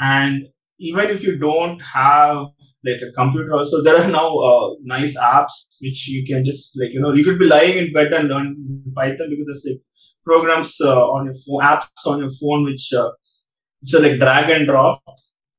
and 0.00 0.48
even 0.78 1.10
if 1.10 1.22
you 1.22 1.38
don't 1.38 1.82
have 1.82 2.46
like 2.86 3.00
a 3.00 3.10
computer 3.12 3.54
also 3.54 3.82
there 3.82 3.96
are 3.96 4.10
now 4.10 4.36
uh, 4.36 4.74
nice 4.82 5.16
apps 5.18 5.78
which 5.80 6.06
you 6.08 6.24
can 6.26 6.44
just 6.44 6.78
like 6.78 6.90
you 6.92 7.00
know 7.00 7.12
you 7.14 7.24
could 7.24 7.38
be 7.38 7.46
lying 7.46 7.78
in 7.78 7.92
bed 7.92 8.12
and 8.12 8.28
learn 8.28 8.54
python 8.94 9.30
because 9.30 9.46
there's 9.46 9.66
like 9.66 9.80
programs 10.24 10.80
uh, 10.80 11.04
on 11.14 11.26
your 11.26 11.34
phone, 11.34 11.62
apps 11.62 12.06
on 12.06 12.20
your 12.20 12.30
phone, 12.40 12.64
which 12.64 12.92
uh, 12.92 13.10
which 13.80 13.94
are 13.94 14.00
like 14.00 14.18
drag 14.18 14.50
and 14.50 14.66
drop. 14.66 15.02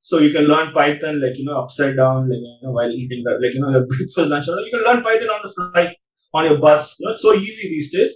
So 0.01 0.19
you 0.19 0.31
can 0.31 0.43
learn 0.43 0.71
Python 0.71 1.21
like 1.21 1.37
you 1.37 1.45
know 1.45 1.59
upside 1.63 1.95
down, 1.95 2.29
like 2.29 2.39
you 2.39 2.57
know 2.63 2.71
while 2.71 2.91
eating 2.91 3.23
like 3.41 3.53
you 3.53 3.61
know 3.61 3.71
your 3.71 3.85
breakfast 3.91 4.17
lunch. 4.17 4.47
You 4.47 4.69
can 4.71 4.83
learn 4.83 5.03
Python 5.03 5.29
on 5.29 5.41
the 5.43 5.49
flight 5.49 5.95
on 6.33 6.45
your 6.45 6.57
bus. 6.57 6.95
You 6.99 7.07
know, 7.07 7.13
it's 7.13 7.21
so 7.21 7.33
easy 7.33 7.69
these 7.69 7.93
days. 7.93 8.15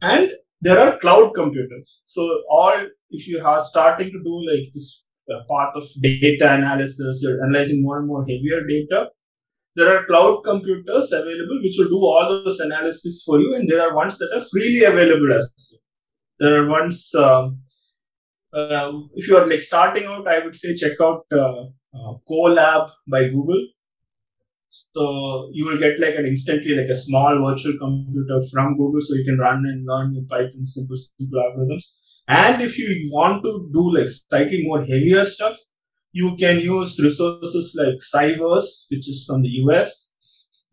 And 0.00 0.32
there 0.60 0.78
are 0.78 0.98
cloud 0.98 1.32
computers. 1.34 2.02
So 2.04 2.42
all 2.50 2.86
if 3.10 3.26
you 3.26 3.44
are 3.44 3.62
starting 3.62 4.10
to 4.12 4.22
do 4.22 4.42
like 4.50 4.72
this 4.72 5.06
uh, 5.32 5.40
path 5.50 5.72
of 5.74 5.84
data 6.02 6.54
analysis, 6.54 7.20
you're 7.22 7.42
analyzing 7.44 7.82
more 7.82 7.98
and 7.98 8.06
more 8.06 8.22
heavier 8.22 8.64
data 8.66 9.08
there 9.78 9.90
are 9.94 10.04
cloud 10.06 10.42
computers 10.44 11.12
available 11.12 11.58
which 11.62 11.76
will 11.78 11.92
do 11.94 12.02
all 12.10 12.28
those 12.28 12.60
analysis 12.66 13.22
for 13.24 13.40
you, 13.40 13.54
and 13.54 13.68
there 13.68 13.82
are 13.86 13.94
ones 13.94 14.18
that 14.18 14.36
are 14.36 14.44
freely 14.52 14.84
available 14.84 15.32
as 15.38 15.48
well. 15.56 15.80
There 16.40 16.54
are 16.60 16.68
ones. 16.68 17.14
Um, 17.14 17.60
uh, 18.52 18.92
if 19.14 19.28
you 19.28 19.36
are 19.36 19.46
like 19.46 19.60
starting 19.60 20.06
out, 20.12 20.26
I 20.26 20.38
would 20.40 20.56
say 20.56 20.74
check 20.74 21.00
out 21.00 21.26
uh, 21.32 21.64
uh, 21.98 22.14
Colab 22.30 22.90
by 23.06 23.28
Google. 23.28 23.62
So 24.70 25.50
you 25.52 25.66
will 25.66 25.78
get 25.78 26.00
like 26.00 26.16
an 26.16 26.26
instantly 26.26 26.74
like 26.74 26.90
a 26.90 26.96
small 26.96 27.40
virtual 27.46 27.78
computer 27.78 28.40
from 28.52 28.76
Google, 28.76 29.00
so 29.00 29.14
you 29.14 29.24
can 29.24 29.38
run 29.38 29.64
and 29.66 29.86
learn 29.86 30.14
in 30.16 30.26
Python 30.26 30.66
simple 30.66 30.96
simple 30.96 31.42
algorithms. 31.46 31.84
And 32.28 32.62
if 32.62 32.78
you 32.78 33.08
want 33.12 33.44
to 33.44 33.70
do 33.72 33.90
like 33.96 34.08
slightly 34.08 34.62
more 34.62 34.80
heavier 34.80 35.24
stuff, 35.24 35.56
you 36.12 36.36
can 36.36 36.60
use 36.60 36.98
resources 37.00 37.76
like 37.78 37.98
Cyverse, 38.14 38.86
which 38.90 39.08
is 39.08 39.24
from 39.26 39.42
the 39.42 39.48
US, 39.64 40.12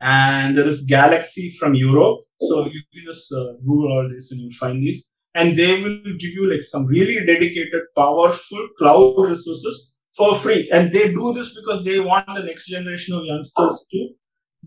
and 0.01 0.57
there 0.57 0.67
is 0.67 0.83
Galaxy 0.83 1.51
from 1.59 1.75
Europe. 1.75 2.19
So 2.41 2.65
you 2.65 2.81
can 2.93 3.03
just 3.05 3.31
uh, 3.31 3.53
Google 3.65 3.91
all 3.91 4.09
this 4.13 4.31
and 4.31 4.41
you'll 4.41 4.53
find 4.53 4.81
these. 4.83 5.09
And 5.33 5.57
they 5.57 5.81
will 5.81 5.99
give 6.17 6.31
you 6.31 6.49
like 6.51 6.63
some 6.63 6.85
really 6.85 7.25
dedicated, 7.25 7.81
powerful 7.95 8.67
cloud 8.77 9.15
resources 9.19 9.93
for 10.15 10.35
free. 10.35 10.69
And 10.71 10.93
they 10.93 11.09
do 11.09 11.33
this 11.33 11.55
because 11.55 11.83
they 11.83 11.99
want 11.99 12.25
the 12.33 12.43
next 12.43 12.67
generation 12.67 13.15
of 13.15 13.25
youngsters 13.25 13.85
to 13.91 14.09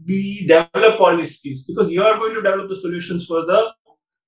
be 0.05 0.47
develop 0.47 1.01
all 1.01 1.17
these 1.17 1.39
skills 1.39 1.65
because 1.67 1.91
you 1.91 2.03
are 2.03 2.17
going 2.19 2.35
to 2.35 2.43
develop 2.43 2.69
the 2.69 2.77
solutions 2.77 3.27
for 3.27 3.45
the 3.45 3.73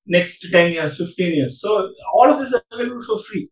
next 0.06 0.44
10 0.50 0.72
years, 0.72 0.96
15 0.96 1.34
years. 1.34 1.60
So 1.60 1.92
all 2.14 2.30
of 2.30 2.38
this 2.38 2.52
is 2.52 2.62
available 2.72 3.02
for 3.02 3.18
free. 3.18 3.50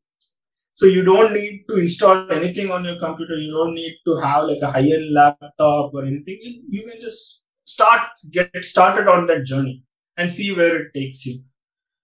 So 0.79 0.87
you 0.87 1.03
don't 1.03 1.33
need 1.35 1.65
to 1.69 1.79
install 1.79 2.31
anything 2.31 2.71
on 2.71 2.85
your 2.85 3.01
computer. 3.01 3.35
You 3.35 3.53
don't 3.53 3.75
need 3.75 3.97
to 4.05 4.15
have 4.15 4.45
like 4.45 4.61
a 4.63 4.71
high-end 4.71 5.13
laptop 5.13 5.93
or 5.93 6.05
anything. 6.05 6.39
You 6.69 6.87
can 6.87 7.01
just 7.01 7.43
start 7.65 8.03
get 8.31 8.65
started 8.65 9.09
on 9.09 9.27
that 9.27 9.45
journey 9.45 9.83
and 10.17 10.31
see 10.31 10.55
where 10.55 10.77
it 10.83 10.95
takes 10.95 11.27
you. 11.27 11.41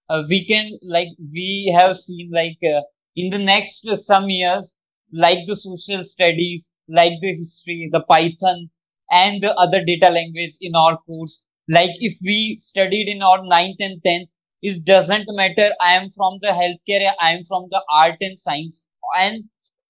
Uh, 0.09 0.23
we 0.27 0.43
can 0.45 0.77
like 0.83 1.07
we 1.33 1.73
have 1.73 1.95
seen 1.95 2.29
like 2.33 2.57
uh, 2.69 2.81
in 3.15 3.29
the 3.29 3.39
next 3.39 3.87
uh, 3.87 3.95
some 3.95 4.29
years 4.29 4.75
like 5.13 5.47
the 5.47 5.55
social 5.55 6.03
studies 6.03 6.69
like 6.89 7.13
the 7.21 7.33
history 7.33 7.89
the 7.93 8.01
python 8.09 8.69
and 9.09 9.41
the 9.41 9.55
other 9.55 9.85
data 9.85 10.09
language 10.09 10.55
in 10.59 10.75
our 10.75 10.97
course 11.07 11.45
like 11.69 11.95
if 12.09 12.17
we 12.25 12.57
studied 12.59 13.07
in 13.07 13.23
our 13.23 13.41
ninth 13.45 13.77
and 13.79 14.03
10th 14.03 14.27
it 14.67 14.85
doesn't 14.85 15.25
matter. 15.29 15.69
I 15.81 15.93
am 15.93 16.09
from 16.11 16.39
the 16.41 16.53
healthcare 16.59 17.11
i 17.21 17.31
am 17.31 17.43
from 17.45 17.67
the 17.71 17.81
art 18.01 18.17
and 18.21 18.39
science 18.39 18.87
and 19.17 19.43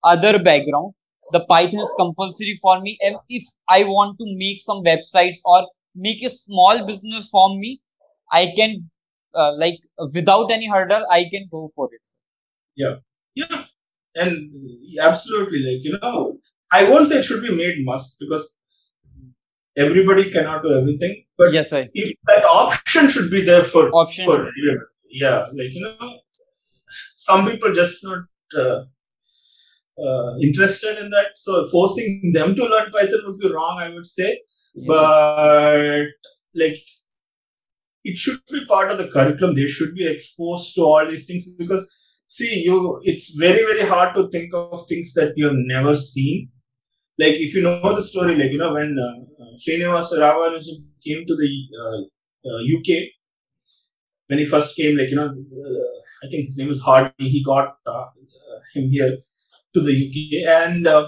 other 0.04 0.38
background. 0.40 0.94
The 1.32 1.42
python 1.52 1.80
is 1.80 1.94
compulsory 1.98 2.58
for 2.62 2.82
me. 2.82 2.98
And 3.02 3.18
if 3.30 3.44
i 3.70 3.84
want 3.84 4.18
to 4.20 4.26
make 4.44 4.62
some 4.62 4.84
websites 4.84 5.38
or 5.46 5.62
make 5.96 6.24
a 6.24 6.30
small 6.30 6.86
business 6.86 7.30
for 7.30 7.48
me 7.58 7.80
i 8.32 8.42
can 8.58 8.90
uh, 9.36 9.54
like 9.58 9.80
without 10.14 10.52
any 10.52 10.68
hurdle 10.68 11.06
i 11.12 11.24
can 11.32 11.48
go 11.52 11.72
for 11.76 11.90
it. 11.94 12.06
Yeah. 12.76 12.96
Yeah. 13.36 13.64
And 14.16 14.52
absolutely. 15.02 15.60
Like 15.70 15.84
you 15.84 15.98
know 16.02 16.40
I 16.72 16.90
won't 16.90 17.08
say 17.08 17.20
it 17.20 17.24
should 17.24 17.44
be 17.44 17.56
made 17.64 17.86
must 17.86 18.20
because 18.20 18.60
everybody 19.78 20.30
cannot 20.30 20.64
do 20.64 20.74
everything. 20.74 21.24
But 21.38 21.54
yes, 21.54 21.74
I. 21.74 21.90
if 21.94 22.18
that 22.28 22.44
option 22.46 23.10
should 23.10 23.30
be 23.30 23.42
there 23.42 23.64
for 23.64 23.90
Option. 23.90 24.26
for 24.26 24.50
yeah, 25.10 25.46
like 25.54 25.74
you 25.74 25.82
know, 25.82 26.20
some 27.16 27.46
people 27.46 27.74
just 27.74 28.04
not 28.04 28.24
uh, 28.58 28.84
uh, 30.02 30.38
interested 30.42 30.98
in 31.00 31.10
that. 31.10 31.32
So 31.36 31.68
forcing 31.72 32.32
them 32.34 32.56
to 32.56 32.66
learn 32.66 32.92
Python 32.92 33.22
would 33.26 33.40
be 33.40 33.52
wrong, 33.52 33.80
I 33.80 33.90
would 33.90 34.06
say. 34.06 34.42
But 34.88 36.08
like 36.54 36.80
it 38.04 38.18
should 38.18 38.40
be 38.52 38.66
part 38.66 38.92
of 38.92 38.98
the 38.98 39.08
curriculum. 39.08 39.56
They 39.56 39.68
should 39.68 39.96
be 39.96 40.08
exposed 40.08 40.76
to 40.76 40.82
all 40.82 41.08
these 41.08 41.28
things 41.28 41.48
because 41.58 41.90
see, 42.28 42.64
you 42.64 43.00
it's 43.04 43.36
very 43.36 43.64
very 43.66 43.88
hard 43.88 44.16
to 44.16 44.30
think 44.30 44.54
of 44.54 44.86
things 44.88 45.14
that 45.14 45.34
you 45.36 45.46
have 45.46 45.56
never 45.58 45.96
seen. 45.96 46.50
Like 47.18 47.36
if 47.36 47.56
you 47.56 47.62
know 47.64 47.82
the 47.82 48.02
story, 48.02 48.36
like 48.36 48.52
you 48.52 48.58
know 48.58 48.74
when 48.74 48.98
uh, 49.00 49.46
Srinivasa 49.56 50.20
Ramanujan 50.20 50.84
came 51.04 51.26
to 51.26 51.36
the 51.36 51.52
uh, 51.82 52.60
UK, 52.76 53.10
when 54.28 54.40
he 54.40 54.46
first 54.46 54.76
came, 54.76 54.98
like 54.98 55.10
you 55.10 55.16
know, 55.16 55.28
uh, 55.28 56.26
I 56.26 56.30
think 56.30 56.46
his 56.46 56.58
name 56.58 56.70
is 56.70 56.82
Hardy. 56.82 57.30
He 57.30 57.44
got 57.44 57.78
uh, 57.86 58.06
him 58.74 58.90
here 58.90 59.18
to 59.74 59.82
the 59.82 59.94
UK, 59.94 60.48
and 60.64 60.88
uh, 60.88 61.08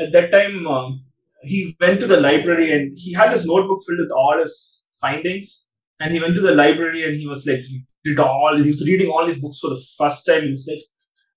at 0.00 0.12
that 0.12 0.32
time 0.32 0.66
um, 0.66 1.04
he 1.42 1.76
went 1.80 2.00
to 2.00 2.06
the 2.06 2.20
library 2.20 2.72
and 2.72 2.96
he 2.96 3.12
had 3.12 3.32
his 3.32 3.44
notebook 3.44 3.80
filled 3.86 4.00
with 4.00 4.12
all 4.12 4.38
his 4.38 4.84
findings. 5.00 5.68
And 6.00 6.12
he 6.12 6.20
went 6.20 6.34
to 6.34 6.40
the 6.40 6.54
library 6.54 7.04
and 7.04 7.14
he 7.14 7.28
was 7.28 7.46
like, 7.46 7.60
did 8.04 8.18
all 8.18 8.56
he 8.56 8.70
was 8.70 8.86
reading 8.86 9.08
all 9.08 9.24
these 9.26 9.40
books 9.40 9.58
for 9.60 9.70
the 9.70 9.84
first 9.98 10.26
time 10.26 10.42
in 10.42 10.50
his 10.50 10.68
life, 10.68 10.82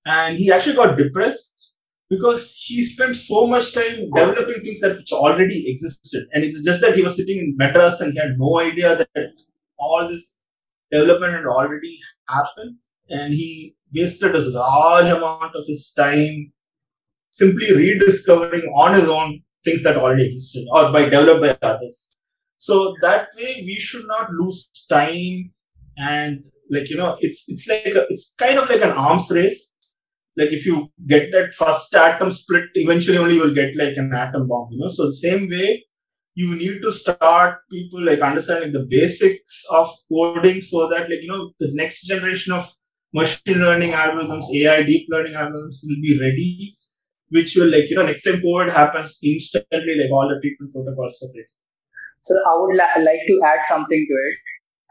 and 0.05 0.37
he 0.37 0.51
actually 0.51 0.75
got 0.75 0.97
depressed 0.97 1.74
because 2.15 2.55
he 2.65 2.83
spent 2.83 3.15
so 3.15 3.47
much 3.47 3.73
time 3.73 4.09
developing 4.13 4.61
things 4.63 4.79
that 4.79 4.97
which 4.97 5.11
already 5.11 5.69
existed, 5.69 6.27
and 6.33 6.43
it's 6.43 6.63
just 6.63 6.81
that 6.81 6.95
he 6.95 7.03
was 7.03 7.15
sitting 7.15 7.37
in 7.37 7.55
Madras 7.57 8.01
and 8.01 8.13
he 8.13 8.19
had 8.19 8.37
no 8.37 8.59
idea 8.59 8.95
that 8.95 9.31
all 9.77 10.07
this 10.07 10.45
development 10.91 11.33
had 11.33 11.45
already 11.45 11.99
happened, 12.27 12.79
and 13.09 13.33
he 13.33 13.75
wasted 13.93 14.35
a 14.35 14.39
large 14.39 15.05
amount 15.05 15.55
of 15.55 15.65
his 15.67 15.91
time 15.93 16.51
simply 17.31 17.75
rediscovering 17.75 18.63
on 18.75 18.93
his 18.99 19.07
own 19.07 19.41
things 19.63 19.83
that 19.83 19.97
already 19.97 20.27
existed 20.27 20.65
or 20.71 20.91
by 20.91 21.03
developed 21.03 21.41
by 21.41 21.67
others. 21.67 22.17
So 22.57 22.95
that 23.01 23.29
way 23.37 23.63
we 23.65 23.77
should 23.79 24.07
not 24.07 24.29
lose 24.29 24.69
time 24.89 25.51
and 25.97 26.43
like 26.69 26.89
you 26.89 26.97
know 26.97 27.17
it's 27.19 27.45
it's 27.47 27.67
like 27.67 27.93
a, 27.95 28.05
it's 28.09 28.35
kind 28.39 28.57
of 28.57 28.69
like 28.69 28.81
an 28.81 28.91
arms 28.91 29.29
race. 29.31 29.74
Like 30.37 30.51
if 30.51 30.65
you 30.65 30.89
get 31.07 31.31
that 31.31 31.53
first 31.53 31.95
atom 31.95 32.29
split, 32.29 32.65
eventually 32.75 33.17
only 33.17 33.35
you 33.35 33.41
will 33.41 33.53
get 33.53 33.75
like 33.75 33.95
an 33.97 34.13
atom 34.13 34.47
bomb, 34.47 34.69
you 34.71 34.79
know. 34.79 34.89
So 34.89 35.05
the 35.07 35.13
same 35.13 35.49
way 35.49 35.85
you 36.33 36.55
need 36.55 36.81
to 36.81 36.91
start 36.91 37.59
people 37.71 38.01
like 38.01 38.19
understanding 38.19 38.73
the 38.73 38.85
basics 38.89 39.63
of 39.71 39.89
coding 40.11 40.59
so 40.59 40.89
that 40.89 41.09
like 41.09 41.21
you 41.21 41.29
know 41.29 41.51
the 41.59 41.69
next 41.73 42.01
generation 42.03 42.53
of 42.53 42.69
machine 43.13 43.59
learning 43.59 43.91
algorithms, 43.91 44.45
AI 44.53 44.83
deep 44.83 45.07
learning 45.09 45.33
algorithms 45.33 45.79
will 45.87 46.01
be 46.01 46.19
ready, 46.21 46.75
which 47.29 47.55
will 47.55 47.71
like 47.71 47.89
you 47.89 47.95
know 47.95 48.05
next 48.05 48.23
time 48.23 48.41
COVID 48.41 48.71
happens 48.71 49.17
instantly 49.23 49.95
like 50.01 50.11
all 50.11 50.27
the 50.27 50.39
treatment 50.41 50.73
protocols 50.73 51.23
are 51.23 51.31
ready. 51.31 51.47
So 52.21 52.35
I 52.35 52.53
would 52.59 52.75
like 52.75 53.23
to 53.29 53.35
add 53.45 53.63
something 53.69 54.05
to 54.11 54.15
it. 54.27 54.37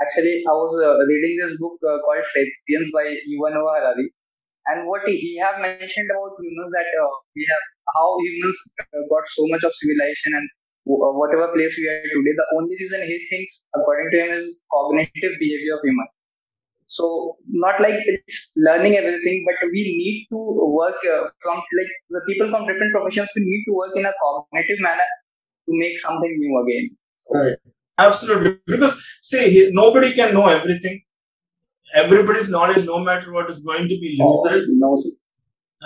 Actually, 0.01 0.43
I 0.49 0.53
was 0.53 0.75
uh, 0.83 0.97
reading 1.07 1.37
this 1.41 1.61
book 1.61 1.79
uh, 1.87 1.99
called 2.03 2.25
*Sapiens* 2.33 2.91
by 2.93 3.05
Yuval 3.31 3.55
Noah 3.55 3.75
Harari, 3.79 4.11
and 4.67 4.87
what 4.89 5.03
he 5.07 5.39
have 5.43 5.61
mentioned 5.61 6.11
about 6.11 6.37
humans 6.41 6.73
that 6.73 6.89
uh, 6.89 7.15
we 7.37 7.47
have 7.51 7.65
how 7.97 8.17
humans 8.19 8.59
got 9.13 9.25
so 9.29 9.47
much 9.49 9.65
of 9.65 9.73
civilization 9.75 10.35
and 10.35 10.49
whatever 10.85 11.53
place 11.55 11.77
we 11.79 11.89
are 11.89 12.03
today, 12.03 12.35
the 12.37 12.47
only 12.57 12.77
reason 12.79 13.03
he 13.03 13.27
thinks, 13.31 13.67
according 13.75 14.11
to 14.13 14.19
him, 14.25 14.31
is 14.31 14.61
cognitive 14.71 15.33
behavior 15.41 15.75
of 15.75 15.81
human. 15.83 16.07
So 16.87 17.37
not 17.49 17.81
like 17.81 17.95
it's 17.97 18.53
learning 18.57 18.97
everything, 18.97 19.45
but 19.49 19.69
we 19.73 19.83
need 19.83 20.27
to 20.31 20.37
work 20.37 20.97
uh, 21.05 21.29
from 21.43 21.57
like 21.57 21.93
the 22.11 22.21
people 22.27 22.51
from 22.51 22.67
different 22.67 22.93
professions. 22.93 23.31
We 23.35 23.43
need 23.45 23.65
to 23.69 23.75
work 23.75 23.93
in 23.97 24.05
a 24.05 24.13
cognitive 24.23 24.81
manner 24.81 25.09
to 25.67 25.79
make 25.81 25.99
something 25.99 26.37
new 26.39 26.63
again. 26.63 26.97
Right. 27.31 27.57
Absolutely, 27.97 28.59
because 28.67 29.01
see, 29.23 29.71
nobody 29.73 30.13
can 30.13 30.35
know 30.35 30.49
everything. 30.49 31.04
Everybody's 31.95 32.51
knowledge, 32.51 32.85
no 32.85 32.99
matter 32.99 33.33
what, 33.33 33.51
is 33.51 33.61
going 33.61 33.89
to 33.89 33.99
be 34.01 34.19
limited. 34.19 34.65
No, 34.71 34.99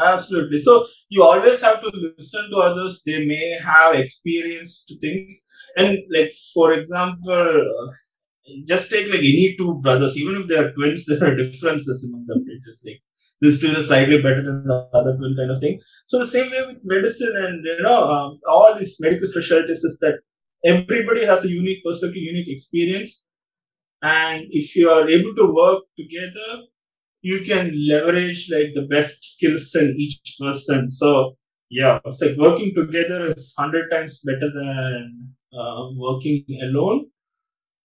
Absolutely. 0.01 0.59
So 0.59 0.87
you 1.09 1.23
always 1.23 1.61
have 1.61 1.83
to 1.83 1.91
listen 2.19 2.51
to 2.51 2.59
others. 2.59 3.03
They 3.05 3.27
may 3.27 3.59
have 3.63 3.95
experienced 3.95 4.95
things. 5.01 5.47
And 5.77 5.99
like 6.15 6.33
for 6.55 6.73
example, 6.73 7.65
just 8.67 8.91
take 8.91 9.09
like 9.09 9.21
any 9.21 9.55
two 9.59 9.75
brothers, 9.83 10.17
even 10.17 10.37
if 10.37 10.47
they 10.47 10.57
are 10.57 10.73
twins, 10.73 11.07
there 11.09 11.25
are 11.25 11.35
differences 11.35 12.09
among 12.09 12.27
them. 12.27 12.45
Just 12.65 12.87
like 12.87 13.03
this 13.41 13.61
twin 13.61 13.77
is 13.77 13.89
slightly 13.89 14.21
better 14.21 14.43
than 14.43 14.65
the 14.65 14.89
other 14.93 15.17
twin 15.17 15.37
kind 15.37 15.51
of 15.51 15.61
thing. 15.61 15.81
So 16.07 16.19
the 16.19 16.27
same 16.27 16.51
way 16.51 16.65
with 16.67 16.81
medicine 16.85 17.35
and 17.37 17.65
you 17.65 17.83
know 17.83 18.11
um, 18.11 18.41
all 18.49 18.75
these 18.77 18.97
medical 19.01 19.27
specialties 19.27 19.85
is 19.85 19.99
that 20.01 20.21
everybody 20.65 21.25
has 21.25 21.45
a 21.45 21.49
unique 21.51 21.85
perspective, 21.85 22.23
unique 22.23 22.49
experience. 22.49 23.27
And 24.03 24.47
if 24.51 24.77
you 24.77 24.91
are 24.91 25.09
able 25.09 25.35
to 25.37 25.53
work 25.53 25.85
together, 25.97 26.63
you 27.23 27.41
can 27.45 27.73
leverage 27.89 28.51
like 28.53 28.75
the 28.75 28.87
best 28.87 29.25
skills 29.37 29.75
in 29.75 29.95
each 29.99 30.37
person. 30.41 30.89
So 30.91 31.37
yeah, 31.71 32.01
it's 32.05 32.23
like 32.23 32.37
working 32.37 32.75
together 32.75 33.27
is 33.27 33.55
hundred 33.59 33.91
times 33.91 34.21
better 34.25 34.51
than 34.53 35.35
uh, 35.53 35.89
working 35.97 36.45
alone. 36.63 37.07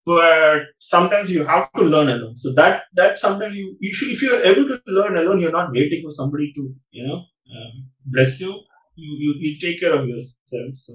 But 0.05 0.63
sometimes 0.79 1.31
you 1.31 1.45
have 1.45 1.73
to 1.77 1.83
learn 1.83 2.09
alone. 2.09 2.37
So 2.37 2.53
that 2.55 2.85
that 2.95 3.19
sometimes 3.19 3.57
you 3.57 3.77
you 3.81 3.95
should 3.95 4.11
if 4.11 4.23
you 4.23 4.35
are 4.35 4.43
able 4.43 4.67
to 4.69 4.81
learn 4.89 5.17
alone, 5.17 5.41
you're 5.41 5.53
not 5.53 5.73
waiting 5.73 6.03
for 6.03 6.11
somebody 6.11 6.53
to 6.55 6.75
you 6.91 7.07
know 7.07 7.25
um, 7.57 7.91
bless 8.05 8.41
you. 8.41 8.53
You 8.97 9.13
you 9.25 9.35
you 9.39 9.59
take 9.61 9.81
care 9.81 9.95
of 9.95 10.09
yourself. 10.09 10.75
So. 10.75 10.95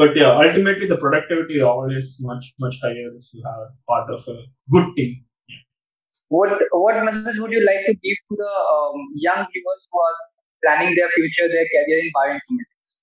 But 0.00 0.16
yeah, 0.16 0.32
ultimately 0.46 0.86
the 0.86 0.96
productivity 0.96 1.56
is 1.60 1.62
always 1.62 2.18
much 2.32 2.52
much 2.66 2.76
higher 2.82 3.08
if 3.20 3.32
you 3.34 3.42
have 3.52 3.64
part 3.92 4.10
of 4.18 4.28
a 4.34 4.36
good 4.74 4.94
team 4.96 5.16
what 6.28 6.50
what 6.72 7.04
message 7.04 7.38
would 7.38 7.52
you 7.52 7.64
like 7.64 7.86
to 7.86 7.94
give 7.94 8.18
to 8.30 8.36
the 8.36 8.52
um, 8.74 9.06
young 9.14 9.46
viewers 9.52 9.88
who 9.90 10.00
are 10.00 10.16
planning 10.64 10.94
their 10.94 11.08
future, 11.08 11.48
their 11.48 11.66
career 11.74 11.98
in 12.04 12.10
bioinformatics? 12.16 13.02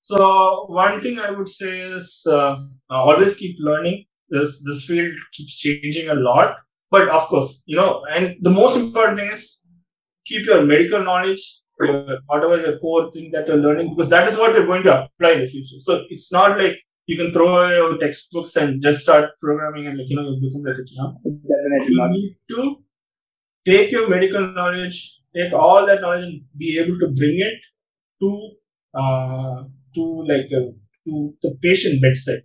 So 0.00 0.66
one 0.68 1.00
thing 1.00 1.18
I 1.18 1.30
would 1.30 1.48
say 1.48 1.78
is 1.80 2.26
uh, 2.30 2.56
always 2.88 3.36
keep 3.36 3.56
learning. 3.58 4.04
This 4.28 4.62
this 4.64 4.84
field 4.84 5.12
keeps 5.32 5.56
changing 5.56 6.10
a 6.10 6.14
lot, 6.14 6.56
but 6.90 7.08
of 7.08 7.22
course, 7.28 7.62
you 7.66 7.76
know, 7.76 8.04
and 8.14 8.36
the 8.40 8.50
most 8.50 8.76
important 8.76 9.18
thing 9.18 9.30
is 9.30 9.64
keep 10.24 10.46
your 10.46 10.64
medical 10.64 11.02
knowledge, 11.02 11.42
your, 11.86 12.18
whatever 12.26 12.60
your 12.60 12.78
core 12.78 13.10
thing 13.10 13.30
that 13.32 13.46
you're 13.48 13.56
learning, 13.56 13.90
because 13.94 14.10
that 14.10 14.28
is 14.28 14.36
what 14.36 14.54
you're 14.54 14.66
going 14.66 14.82
to 14.84 15.04
apply 15.04 15.32
in 15.32 15.40
the 15.40 15.48
future. 15.48 15.80
So 15.80 16.04
it's 16.08 16.32
not 16.32 16.58
like 16.58 16.76
you 17.06 17.16
can 17.16 17.32
throw 17.32 17.48
away 17.56 17.74
your 17.76 17.98
textbooks 17.98 18.56
and 18.56 18.82
just 18.82 19.02
start 19.02 19.30
programming 19.40 19.86
and 19.86 19.98
like 19.98 20.08
you 20.10 20.16
know 20.16 20.22
you 20.28 20.40
become 20.40 20.62
like 20.64 20.76
a 20.76 20.84
champ. 20.84 21.16
Definitely 21.24 21.94
You 21.94 21.96
not. 21.96 22.10
need 22.10 22.36
to 22.50 22.76
take 23.66 23.90
your 23.92 24.08
medical 24.08 24.46
knowledge, 24.52 25.20
take 25.36 25.52
all 25.52 25.86
that 25.86 26.00
knowledge 26.00 26.24
and 26.24 26.42
be 26.56 26.78
able 26.78 26.98
to 26.98 27.08
bring 27.08 27.38
it 27.40 27.58
to 28.20 28.50
uh, 28.94 29.64
to 29.94 30.02
like 30.28 30.50
uh, 30.52 30.70
to 31.06 31.34
the 31.42 31.56
patient 31.62 32.02
bedside. 32.02 32.42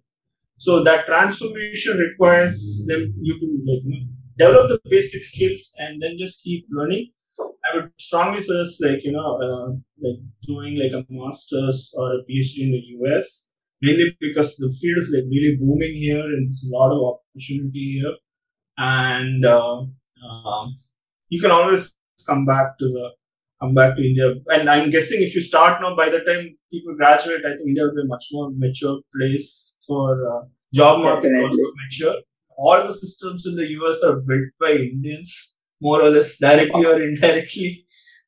So 0.58 0.84
that 0.84 1.06
transformation 1.08 1.98
requires 1.98 2.86
them 2.88 3.14
you 3.22 3.40
to 3.40 3.46
like 3.68 3.84
you 3.84 3.92
know, 3.92 4.08
develop 4.38 4.70
the 4.70 4.90
basic 4.90 5.22
skills 5.24 5.74
and 5.80 6.02
then 6.02 6.18
just 6.18 6.44
keep 6.44 6.66
learning. 6.70 7.12
I 7.74 7.78
would 7.78 7.92
strongly 8.00 8.42
suggest 8.42 8.84
like 8.84 9.04
you 9.04 9.12
know 9.12 9.40
uh, 9.48 9.68
like 10.02 10.20
doing 10.42 10.80
like 10.82 10.94
a 10.94 11.06
master's 11.10 11.94
or 11.98 12.14
a 12.14 12.20
PhD 12.30 12.60
in 12.66 12.72
the 12.72 12.84
US 12.98 13.54
mainly 13.82 14.16
because 14.20 14.56
the 14.58 14.74
field 14.80 14.98
is 14.98 15.12
like 15.14 15.26
really 15.30 15.58
booming 15.60 15.96
here 15.96 16.24
and 16.24 16.48
there's 16.48 16.66
a 16.68 16.78
lot 16.78 16.92
of 16.92 17.00
opportunity 17.14 18.00
here 18.00 18.16
and 18.78 19.46
uh, 19.46 19.80
um, 19.80 20.78
you 21.30 21.42
can 21.42 21.52
always 21.52 21.94
come 22.28 22.46
back 22.46 22.78
to 22.80 22.86
the 22.86 23.12
come 23.64 23.74
back 23.74 23.96
to 23.96 24.06
India. 24.06 24.34
And 24.52 24.70
I'm 24.70 24.90
guessing 24.90 25.22
if 25.22 25.36
you 25.36 25.42
start 25.42 25.82
now, 25.82 25.96
by 25.96 26.10
the 26.10 26.20
time 26.20 26.58
people 26.72 26.96
graduate, 26.96 27.46
I 27.46 27.56
think 27.56 27.68
India 27.70 27.84
will 27.84 27.96
be 27.96 28.02
a 28.02 28.06
much 28.06 28.26
more 28.32 28.52
mature 28.54 29.00
place 29.16 29.76
for 29.88 30.08
uh, 30.32 30.42
job 30.74 31.02
market 31.02 31.32
mature. 31.32 32.16
All 32.58 32.86
the 32.86 32.94
systems 32.94 33.46
in 33.46 33.56
the 33.56 33.68
US 33.80 34.04
are 34.04 34.18
built 34.20 34.50
by 34.60 34.72
Indians, 34.72 35.53
more 35.88 36.02
or 36.02 36.10
less 36.10 36.38
directly 36.38 36.86
or 36.86 37.02
indirectly. 37.02 37.86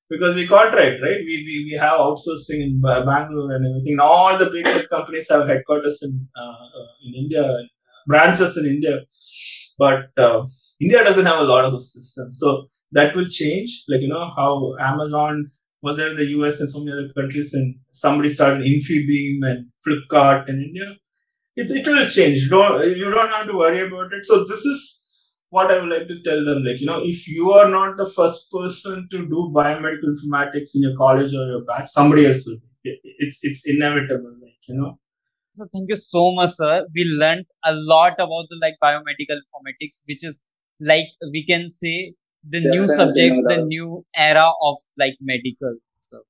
Because 0.07 0.35
we 0.35 0.45
contract, 0.45 1.01
right? 1.01 1.21
We, 1.27 1.35
we, 1.47 1.55
we 1.69 1.77
have 1.79 1.99
outsourcing 1.99 2.59
in 2.65 2.79
Bangalore 2.79 3.53
and 3.55 3.65
everything. 3.67 3.93
And 3.93 4.01
all 4.01 4.37
the 4.37 4.51
big 4.51 4.67
companies 4.89 5.27
have 5.31 5.47
headquarters 5.47 5.99
in 6.03 6.27
uh, 6.39 6.57
uh, 6.79 6.89
in 7.05 7.15
India, 7.23 7.45
branches 8.05 8.55
in 8.55 8.65
India. 8.67 8.99
But 9.79 10.09
uh, 10.17 10.45
India 10.79 11.03
doesn't 11.03 11.25
have 11.25 11.39
a 11.39 11.49
lot 11.53 11.65
of 11.65 11.71
those 11.71 11.91
systems. 11.91 12.37
So 12.39 12.67
that 12.91 13.15
will 13.15 13.25
change. 13.25 13.83
Like, 13.87 14.01
you 14.01 14.07
know, 14.07 14.31
how 14.37 14.75
Amazon 14.79 15.47
was 15.81 15.97
there 15.97 16.09
in 16.09 16.17
the 16.17 16.29
US 16.37 16.59
and 16.59 16.69
so 16.69 16.79
many 16.79 16.91
other 16.91 17.13
countries, 17.13 17.53
and 17.53 17.75
somebody 17.91 18.29
started 18.29 18.61
Infibeam 18.61 19.47
and 19.49 19.67
Flipkart 19.85 20.49
in 20.49 20.61
India. 20.67 20.95
It, 21.55 21.71
it 21.71 21.87
will 21.87 22.07
change. 22.07 22.49
Don't 22.49 22.85
you 22.85 23.09
don't 23.09 23.29
have 23.29 23.47
to 23.47 23.57
worry 23.57 23.81
about 23.81 24.13
it. 24.13 24.25
So 24.25 24.43
this 24.45 24.65
is 24.65 25.04
what 25.49 25.71
I 25.71 25.79
would 25.79 25.89
like 25.89 26.07
to 26.07 26.21
tell 26.23 26.43
them. 26.43 26.63
Like 26.63 26.79
you 26.79 26.87
know, 26.87 27.01
if 27.03 27.27
you 27.27 27.51
are 27.51 27.69
not 27.69 27.97
the 27.97 28.05
first 28.05 28.51
person 28.51 29.07
to 29.11 29.25
do 29.25 29.51
biomedical 29.55 30.13
informatics 30.15 30.75
in 30.75 30.81
your 30.81 30.95
college 30.95 31.33
or 31.33 31.45
your 31.47 31.63
batch, 31.65 31.87
somebody 31.87 32.25
else 32.25 32.45
will. 32.45 32.57
It, 32.83 32.99
it's 33.03 33.39
it's 33.43 33.67
inevitable. 33.67 34.35
Like 34.41 34.67
you 34.67 34.75
know. 34.75 34.99
So 35.55 35.67
thank 35.73 35.89
you 35.89 35.95
so 35.95 36.33
much, 36.33 36.51
sir. 36.55 36.85
We 36.93 37.05
learned 37.05 37.45
a 37.63 37.73
lot 37.73 38.13
about 38.13 38.47
the 38.49 38.57
like 38.61 38.75
biomedical 38.83 39.39
informatics, 39.45 40.01
which 40.05 40.23
is 40.23 40.39
like 40.79 41.05
we 41.31 41.45
can 41.45 41.69
say 41.69 42.13
the 42.47 42.59
new 42.61 42.87
subjects, 42.87 43.41
the 43.47 43.63
new 43.65 44.05
era 44.15 44.51
of 44.61 44.77
like 44.97 45.15
medical. 45.21 45.77
So 45.95 46.21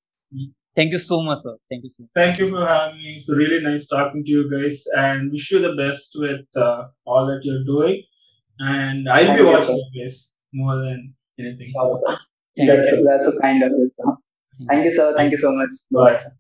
thank 0.76 0.92
you 0.92 1.00
so 1.00 1.22
much, 1.24 1.40
sir. 1.40 1.58
Thank 1.70 1.84
you 1.84 1.90
so 1.90 2.04
much. 2.04 2.12
Thank 2.16 2.38
you 2.38 2.50
for 2.50 2.66
having 2.66 2.98
me. 2.98 3.16
It's 3.16 3.30
really 3.30 3.62
nice 3.62 3.88
talking 3.88 4.24
to 4.24 4.32
you 4.32 4.50
guys, 4.50 4.84
and 4.96 5.32
wish 5.32 5.52
you 5.52 5.60
the 5.60 5.76
best 5.76 6.12
with 6.16 6.46
uh, 6.56 6.88
all 7.06 7.26
that 7.26 7.44
you're 7.44 7.66
doing. 7.66 8.04
And 8.60 9.10
I'll 9.10 9.26
Thank 9.26 9.38
be 9.38 9.44
watching 9.44 9.66
sir. 9.68 9.82
you 9.92 10.04
guys 10.04 10.34
more 10.54 10.76
than 10.78 11.14
anything. 11.40 11.72
Sure. 11.74 12.18
Thank 12.58 12.70
That's, 12.70 12.92
you. 12.92 13.04
that's 13.04 13.28
a 13.28 13.40
kind 13.42 13.64
of 13.64 13.72
it. 13.74 13.92
Thank 14.70 14.86
you, 14.86 14.94
sir. 14.94 15.14
Thank 15.18 15.32
you 15.32 15.38
so 15.38 15.52
much. 15.52 15.70
Bye. 15.92 16.18
sir. 16.18 16.32